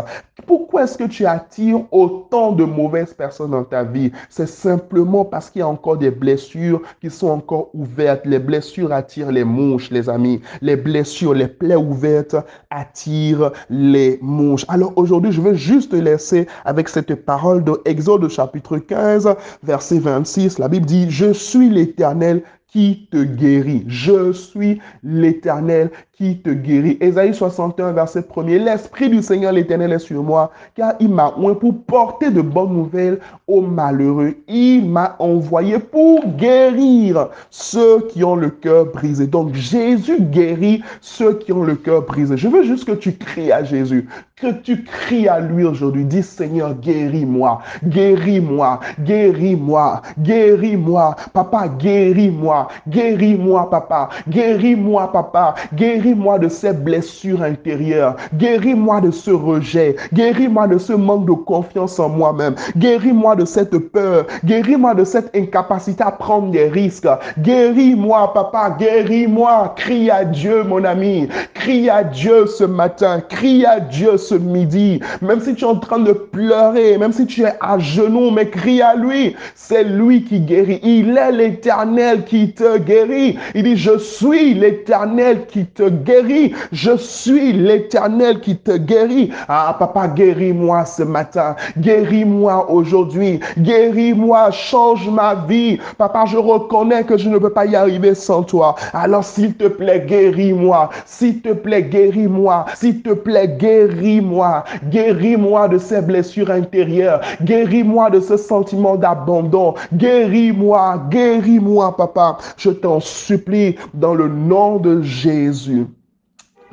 Pourquoi 0.47 0.85
est-ce 0.85 0.99
que 0.99 1.04
tu 1.04 1.26
attires 1.26 1.80
autant 1.90 2.52
de 2.52 2.64
mauvaises 2.64 3.14
personnes 3.14 3.50
dans 3.52 3.64
ta 3.64 3.82
vie? 3.82 4.12
C'est 4.28 4.49
simplement 4.49 5.25
parce 5.25 5.50
qu'il 5.50 5.61
y 5.61 5.62
a 5.62 5.68
encore 5.68 5.97
des 5.97 6.11
blessures 6.11 6.82
qui 7.00 7.11
sont 7.11 7.28
encore 7.28 7.70
ouvertes. 7.75 8.25
Les 8.25 8.38
blessures 8.38 8.92
attirent 8.92 9.32
les 9.32 9.44
mouches, 9.44 9.90
les 9.90 10.08
amis. 10.08 10.40
Les 10.61 10.76
blessures, 10.76 11.35
les 11.35 11.49
plaies 11.49 11.76
ouvertes 11.76 12.37
attirent 12.70 13.52
les 13.70 14.18
mouches. 14.20 14.64
Alors 14.68 14.92
aujourd'hui, 14.97 15.32
je 15.32 15.40
veux 15.40 15.54
juste 15.54 15.92
te 15.92 15.97
laisser 15.97 16.47
avec 16.64 16.88
cette 16.88 17.14
parole 17.14 17.64
de 17.64 17.80
Exode 17.85 18.28
chapitre 18.28 18.78
15, 18.78 19.28
verset 19.62 19.99
26. 19.99 20.58
La 20.58 20.68
Bible 20.68 20.87
dit, 20.87 21.11
je 21.11 21.32
suis 21.32 21.68
l'Éternel 21.68 22.17
panel 22.18 22.42
qui 22.68 23.08
te 23.10 23.22
guérit. 23.22 23.84
Je 23.88 24.32
suis 24.32 24.80
l'Éternel 25.02 25.90
qui 26.18 26.37
te 26.38 26.50
guérit. 26.50 26.98
Ésaïe 27.00 27.32
61, 27.32 27.92
verset 27.92 28.25
1 28.37 28.42
L'Esprit 28.58 29.08
du 29.08 29.22
Seigneur 29.22 29.52
l'Éternel 29.52 29.92
est 29.92 30.00
sur 30.00 30.22
moi, 30.22 30.50
car 30.75 30.94
il 30.98 31.08
m'a 31.08 31.32
oint 31.38 31.54
pour 31.54 31.75
porter 31.84 32.30
de 32.30 32.42
bonnes 32.42 32.72
nouvelles 32.72 33.20
aux 33.46 33.60
malheureux. 33.60 34.34
Il 34.48 34.87
m'a 34.87 35.14
envoyé 35.20 35.78
pour 35.78 36.26
guérir 36.37 37.28
ceux 37.50 38.00
qui 38.08 38.25
ont 38.25 38.34
le 38.34 38.50
cœur 38.50 38.87
brisé. 38.87 39.28
Donc 39.28 39.54
Jésus 39.54 40.20
guérit 40.20 40.82
ceux 41.00 41.34
qui 41.34 41.52
ont 41.52 41.62
le 41.62 41.76
cœur 41.76 42.02
brisé. 42.02 42.37
Je 42.37 42.48
veux 42.48 42.64
juste 42.64 42.84
que 42.84 42.92
tu 42.92 43.12
cries 43.12 43.52
à 43.52 43.62
Jésus, 43.62 44.08
que 44.34 44.52
tu 44.60 44.82
cries 44.82 45.28
à 45.28 45.38
lui 45.38 45.64
aujourd'hui. 45.64 46.04
Dis 46.04 46.25
Seigneur, 46.25 46.75
guéris-moi, 46.75 47.60
guéris-moi, 47.84 48.80
guéris-moi, 49.00 50.02
guéris-moi. 50.18 51.14
Papa, 51.32 51.68
guéris-moi, 51.68 52.57
guéris-moi, 52.88 53.70
papa, 53.70 54.08
guéris-moi, 54.28 55.12
papa, 55.12 55.54
guéris-moi 55.74 56.38
de 56.38 56.48
ces 56.48 56.72
blessures 56.72 57.42
intérieures, 57.42 58.16
guéris-moi 58.34 59.00
de 59.00 59.10
ce 59.10 59.30
rejet, 59.30 59.96
guéris-moi 60.12 60.66
de 60.68 60.78
ce 60.78 60.92
manque 60.92 61.26
de 61.26 61.32
confiance 61.32 61.98
en 61.98 62.08
moi-même, 62.08 62.54
guéris-moi 62.76 63.36
de 63.36 63.44
cette 63.44 63.76
peur, 63.78 64.26
guéris-moi 64.44 64.94
de 64.94 65.04
cette 65.04 65.34
incapacité 65.36 66.02
à 66.02 66.10
prendre 66.10 66.50
des 66.50 66.68
risques, 66.68 67.08
guéris-moi, 67.38 68.32
papa, 68.32 68.76
guéris-moi. 68.78 69.74
Crie 69.76 70.10
à 70.10 70.24
Dieu, 70.24 70.62
mon 70.62 70.84
ami, 70.84 71.28
crie 71.54 71.88
à 71.90 72.02
Dieu 72.04 72.46
ce 72.46 72.64
matin, 72.64 73.20
crie 73.28 73.64
à 73.64 73.80
Dieu 73.80 74.16
ce 74.16 74.34
midi, 74.34 75.00
même 75.22 75.40
si 75.40 75.54
tu 75.54 75.64
es 75.64 75.68
en 75.68 75.76
train 75.76 75.98
de 75.98 76.12
pleurer, 76.12 76.98
même 76.98 77.12
si 77.12 77.26
tu 77.26 77.42
es 77.42 77.52
à 77.60 77.78
genoux, 77.78 78.30
mais 78.30 78.48
crie 78.48 78.82
à 78.82 78.94
lui. 78.94 79.36
C'est 79.54 79.84
lui 79.84 80.24
qui 80.24 80.40
guérit. 80.40 80.80
Il 80.82 81.16
est 81.16 81.32
l'éternel 81.32 82.24
qui 82.24 82.47
te 82.52 82.78
guérit. 82.78 83.38
Il 83.54 83.64
dit, 83.64 83.76
je 83.76 83.98
suis 83.98 84.54
l'éternel 84.54 85.46
qui 85.46 85.66
te 85.66 85.88
guérit. 85.88 86.54
Je 86.72 86.96
suis 86.96 87.52
l'éternel 87.52 88.40
qui 88.40 88.56
te 88.56 88.76
guérit. 88.76 89.30
Ah, 89.48 89.76
papa, 89.78 90.08
guéris-moi 90.08 90.84
ce 90.84 91.02
matin. 91.02 91.56
Guéris-moi 91.78 92.70
aujourd'hui. 92.70 93.40
Guéris-moi. 93.58 94.50
Change 94.50 95.08
ma 95.08 95.34
vie. 95.34 95.78
Papa, 95.96 96.24
je 96.26 96.36
reconnais 96.36 97.04
que 97.04 97.16
je 97.16 97.28
ne 97.28 97.38
peux 97.38 97.50
pas 97.50 97.66
y 97.66 97.76
arriver 97.76 98.14
sans 98.14 98.42
toi. 98.42 98.74
Alors, 98.92 99.24
s'il 99.24 99.54
te 99.54 99.68
plaît, 99.68 100.04
guéris-moi. 100.06 100.90
S'il 101.06 101.40
te 101.40 101.52
plaît, 101.52 101.82
guéris-moi. 101.82 102.64
S'il 102.74 103.02
te 103.02 103.11
plaît, 103.11 103.48
guéris 103.58 104.20
moi 104.20 104.64
guéris-moi 104.90 105.68
de 105.68 105.78
ces 105.78 106.00
blessures 106.00 106.50
intérieures, 106.50 107.20
guéris-moi 107.42 108.11
de 108.11 108.20
ce 108.20 108.37
sentiment 108.37 108.96
d'abandon, 108.96 109.74
guéris-moi, 109.94 111.02
guéris-moi, 111.11 111.96
papa. 111.96 112.38
Je 112.57 112.70
t'en 112.70 113.01
supplie 113.01 113.77
dans 113.94 114.14
le 114.14 114.29
nom 114.29 114.79
de 114.79 115.03
Jésus. 115.03 115.87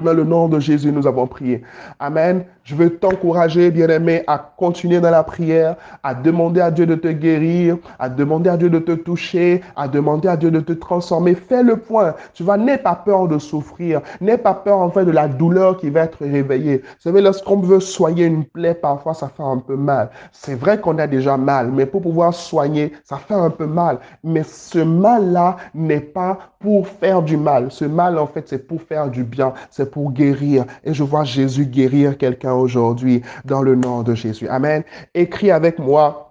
Dans 0.01 0.13
le 0.13 0.25
nom 0.25 0.49
de 0.49 0.60
Jésus, 0.60 0.91
nous 0.91 1.08
avons 1.08 1.25
prié. 1.25 1.63
Amen. 1.99 2.45
Je 2.63 2.73
veux 2.73 2.97
t'encourager, 2.97 3.69
bien-aimé, 3.69 4.23
à 4.25 4.39
continuer 4.39 4.99
dans 4.99 5.12
la 5.12 5.23
prière, 5.23 5.75
à 6.03 6.15
demander 6.15 6.62
à 6.62 6.71
Dieu 6.71 6.88
de 6.88 6.95
te 6.95 7.08
guérir, 7.08 7.77
à 7.99 8.10
demander 8.10 8.49
à 8.49 8.58
Dieu 8.58 8.71
de 8.71 8.79
te 8.79 8.91
toucher, 8.91 9.62
à 9.75 9.88
demander 9.88 10.27
à 10.27 10.36
Dieu 10.36 10.49
de 10.49 10.60
te 10.60 10.73
transformer. 10.73 11.36
Fais 11.36 11.62
le 11.62 11.77
point. 11.77 12.15
Tu 12.34 12.43
vas, 12.43 12.58
n'aie 12.58 12.79
pas 12.79 12.95
peur 12.95 13.27
de 13.27 13.38
souffrir. 13.38 14.01
N'aie 14.19 14.39
pas 14.39 14.55
peur, 14.55 14.79
en 14.79 14.89
fait, 14.89 15.05
de 15.05 15.12
la 15.12 15.27
douleur 15.27 15.77
qui 15.77 15.91
va 15.91 16.01
être 16.01 16.25
réveillée. 16.25 16.79
Vous 16.79 17.01
savez, 17.01 17.21
lorsqu'on 17.21 17.58
veut 17.58 17.79
soigner 17.79 18.25
une 18.25 18.45
plaie, 18.45 18.73
parfois, 18.73 19.13
ça 19.13 19.29
fait 19.29 19.43
un 19.43 19.60
peu 19.60 19.75
mal. 19.75 20.10
C'est 20.31 20.55
vrai 20.55 20.79
qu'on 20.79 20.97
a 20.97 21.05
déjà 21.05 21.38
mal, 21.38 21.71
mais 21.71 21.86
pour 21.86 22.01
pouvoir 22.01 22.34
soigner, 22.34 22.93
ça 23.03 23.17
fait 23.17 23.36
un 23.36 23.51
peu 23.51 23.67
mal. 23.67 23.99
Mais 24.23 24.41
ce 24.43 24.79
mal-là 24.79 25.58
n'est 25.75 25.99
pas 25.99 26.39
pour 26.60 26.88
faire 26.88 27.21
du 27.21 27.38
mal. 27.38 27.67
Ce 27.69 27.86
mal, 27.86 28.17
en 28.17 28.25
fait, 28.25 28.49
c'est 28.49 28.67
pour 28.67 28.81
faire 28.81 29.08
du 29.10 29.23
bien. 29.23 29.53
C'est 29.69 29.85
pour 29.86 30.12
guérir. 30.12 30.65
Et 30.84 30.93
je 30.93 31.04
vois 31.04 31.24
Jésus 31.24 31.65
guérir 31.65 32.17
quelqu'un 32.17 32.54
aujourd'hui 32.54 33.21
dans 33.45 33.62
le 33.62 33.76
nom 33.76 34.04
de 34.04 34.15
Jésus. 34.15 34.48
Amen. 34.48 34.84
Écris 35.13 35.52
avec 35.52 35.80
moi. 35.80 36.26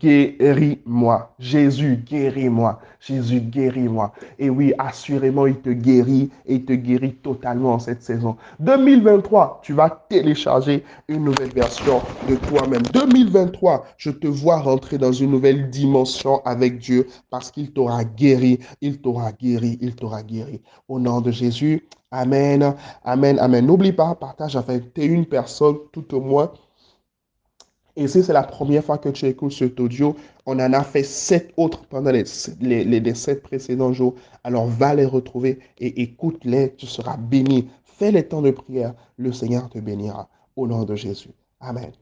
Guéris-moi. 0.00 1.32
Jésus, 1.38 2.02
guéris-moi. 2.04 2.80
Jésus, 2.98 3.40
guéris-moi. 3.40 4.12
Et 4.36 4.50
oui, 4.50 4.72
assurément, 4.78 5.46
il 5.46 5.60
te 5.60 5.70
guérit 5.70 6.28
et 6.44 6.54
il 6.56 6.64
te 6.64 6.72
guérit 6.72 7.14
totalement 7.14 7.74
en 7.74 7.78
cette 7.78 8.02
saison. 8.02 8.36
2023, 8.58 9.60
tu 9.62 9.74
vas 9.74 9.90
télécharger 10.08 10.84
une 11.06 11.22
nouvelle 11.22 11.52
version 11.52 12.00
de 12.28 12.34
toi-même. 12.34 12.82
2023, 12.82 13.86
je 13.96 14.10
te 14.10 14.26
vois 14.26 14.58
rentrer 14.58 14.98
dans 14.98 15.12
une 15.12 15.30
nouvelle 15.30 15.70
dimension 15.70 16.44
avec 16.44 16.78
Dieu 16.78 17.06
parce 17.30 17.52
qu'il 17.52 17.70
t'aura 17.70 18.02
guéri, 18.02 18.58
il 18.80 19.00
t'aura 19.00 19.30
guéri, 19.30 19.78
il 19.80 19.94
t'aura 19.94 20.24
guéri. 20.24 20.62
Au 20.88 20.98
nom 20.98 21.20
de 21.20 21.30
Jésus, 21.30 21.84
Amen, 22.16 22.74
Amen, 23.04 23.38
Amen. 23.38 23.66
N'oublie 23.66 23.92
pas, 23.92 24.14
partage 24.14 24.56
avec 24.56 24.96
une 24.96 25.26
personne 25.26 25.76
tout 25.92 26.14
au 26.14 26.20
moins. 26.20 26.50
Et 27.94 28.08
si 28.08 28.22
c'est 28.22 28.32
la 28.32 28.42
première 28.42 28.84
fois 28.84 28.96
que 28.98 29.10
tu 29.10 29.26
écoutes 29.26 29.52
cet 29.52 29.78
audio, 29.80 30.16
on 30.46 30.58
en 30.58 30.72
a 30.72 30.82
fait 30.82 31.02
sept 31.02 31.52
autres 31.56 31.86
pendant 31.88 32.10
les, 32.10 32.24
les, 32.60 32.84
les 32.84 33.14
sept 33.14 33.42
précédents 33.42 33.92
jours. 33.92 34.14
Alors 34.44 34.66
va 34.66 34.94
les 34.94 35.04
retrouver 35.06 35.58
et 35.78 36.02
écoute-les, 36.02 36.74
tu 36.76 36.86
seras 36.86 37.18
béni. 37.18 37.68
Fais 37.84 38.12
les 38.12 38.26
temps 38.26 38.42
de 38.42 38.50
prière, 38.50 38.94
le 39.18 39.32
Seigneur 39.32 39.68
te 39.68 39.78
bénira. 39.78 40.28
Au 40.56 40.66
nom 40.66 40.84
de 40.84 40.94
Jésus. 40.94 41.30
Amen. 41.60 41.92